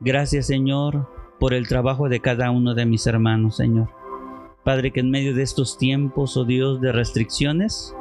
Gracias, 0.00 0.46
Señor, 0.46 1.08
por 1.40 1.54
el 1.54 1.68
trabajo 1.68 2.10
de 2.10 2.20
cada 2.20 2.50
uno 2.50 2.74
de 2.74 2.84
mis 2.84 3.06
hermanos, 3.06 3.56
Señor. 3.56 3.88
Padre, 4.62 4.90
que 4.90 5.00
en 5.00 5.10
medio 5.10 5.34
de 5.34 5.42
estos 5.42 5.78
tiempos, 5.78 6.36
oh 6.36 6.44
Dios, 6.44 6.82
de 6.82 6.92
restricciones, 6.92 7.94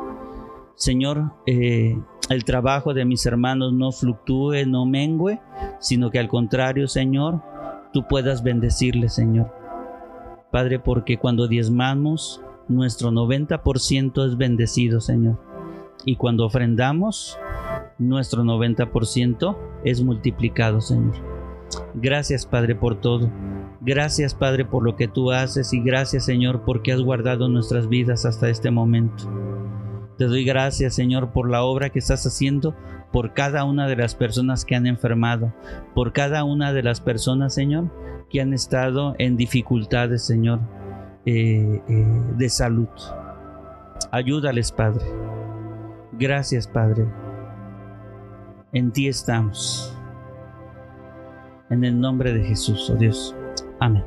Señor, 0.75 1.31
eh, 1.45 1.97
el 2.29 2.43
trabajo 2.43 2.93
de 2.93 3.05
mis 3.05 3.25
hermanos 3.25 3.71
no 3.71 3.93
fluctúe, 3.93 4.65
no 4.67 4.85
mengue, 4.85 5.39
sino 5.79 6.11
que 6.11 6.19
al 6.19 6.27
contrario, 6.27 6.89
Señor, 6.89 7.41
tú 7.93 8.05
puedas 8.09 8.43
bendecirles, 8.43 9.15
Señor. 9.15 9.53
Padre, 10.51 10.79
porque 10.79 11.17
cuando 11.17 11.47
diezmamos, 11.47 12.41
nuestro 12.67 13.11
90% 13.11 14.25
es 14.25 14.37
bendecido, 14.37 14.99
Señor. 14.99 15.39
Y 16.03 16.17
cuando 16.17 16.45
ofrendamos, 16.45 17.37
nuestro 17.99 18.43
90% 18.43 19.57
es 19.85 20.03
multiplicado, 20.03 20.81
Señor. 20.81 21.34
Gracias, 21.93 22.45
Padre, 22.45 22.75
por 22.75 22.99
todo. 22.99 23.29
Gracias 23.85 24.33
Padre 24.33 24.65
por 24.65 24.83
lo 24.83 24.95
que 24.95 25.07
tú 25.07 25.31
haces 25.31 25.71
y 25.71 25.79
gracias 25.79 26.25
Señor 26.25 26.63
porque 26.65 26.91
has 26.91 27.01
guardado 27.01 27.49
nuestras 27.49 27.87
vidas 27.87 28.25
hasta 28.25 28.49
este 28.49 28.71
momento. 28.71 29.29
Te 30.17 30.25
doy 30.25 30.43
gracias 30.43 30.95
Señor 30.95 31.31
por 31.33 31.51
la 31.51 31.61
obra 31.63 31.91
que 31.91 31.99
estás 31.99 32.25
haciendo 32.25 32.75
por 33.11 33.33
cada 33.33 33.63
una 33.63 33.87
de 33.87 33.95
las 33.95 34.15
personas 34.15 34.65
que 34.65 34.75
han 34.75 34.87
enfermado, 34.87 35.53
por 35.93 36.13
cada 36.13 36.43
una 36.43 36.73
de 36.73 36.81
las 36.81 36.99
personas 36.99 37.53
Señor 37.53 37.91
que 38.31 38.41
han 38.41 38.53
estado 38.53 39.13
en 39.19 39.37
dificultades 39.37 40.25
Señor 40.25 40.61
eh, 41.27 41.79
eh, 41.87 42.05
de 42.37 42.49
salud. 42.49 42.89
Ayúdales 44.11 44.71
Padre. 44.71 45.05
Gracias 46.13 46.67
Padre. 46.67 47.05
En 48.71 48.91
ti 48.91 49.07
estamos. 49.07 49.94
En 51.69 51.83
el 51.83 51.99
nombre 51.99 52.33
de 52.33 52.43
Jesús, 52.43 52.89
oh 52.89 52.95
Dios. 52.95 53.35
Amén. 53.79 54.03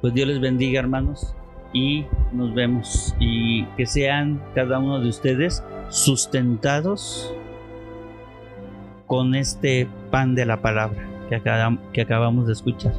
Pues 0.00 0.12
Dios 0.12 0.28
les 0.28 0.40
bendiga 0.40 0.80
hermanos 0.80 1.34
y 1.72 2.04
nos 2.32 2.54
vemos 2.54 3.14
y 3.18 3.64
que 3.76 3.86
sean 3.86 4.42
cada 4.54 4.78
uno 4.78 5.00
de 5.00 5.08
ustedes 5.08 5.64
sustentados 5.88 7.34
con 9.06 9.34
este 9.34 9.88
pan 10.10 10.34
de 10.34 10.46
la 10.46 10.60
palabra 10.60 11.14
que, 11.28 12.00
acabamos 12.02 12.46
de 12.46 12.52
escuchar. 12.52 12.92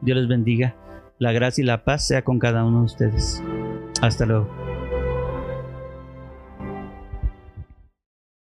Dios 0.00 0.18
les 0.18 0.28
bendiga. 0.28 0.76
La 1.18 1.32
gracia 1.32 1.62
y 1.62 1.66
la 1.66 1.84
paz 1.84 2.06
sea 2.06 2.22
con 2.22 2.38
cada 2.38 2.64
uno 2.64 2.80
de 2.80 2.84
ustedes. 2.84 3.42
Hasta 4.00 4.26
luego. 4.26 4.61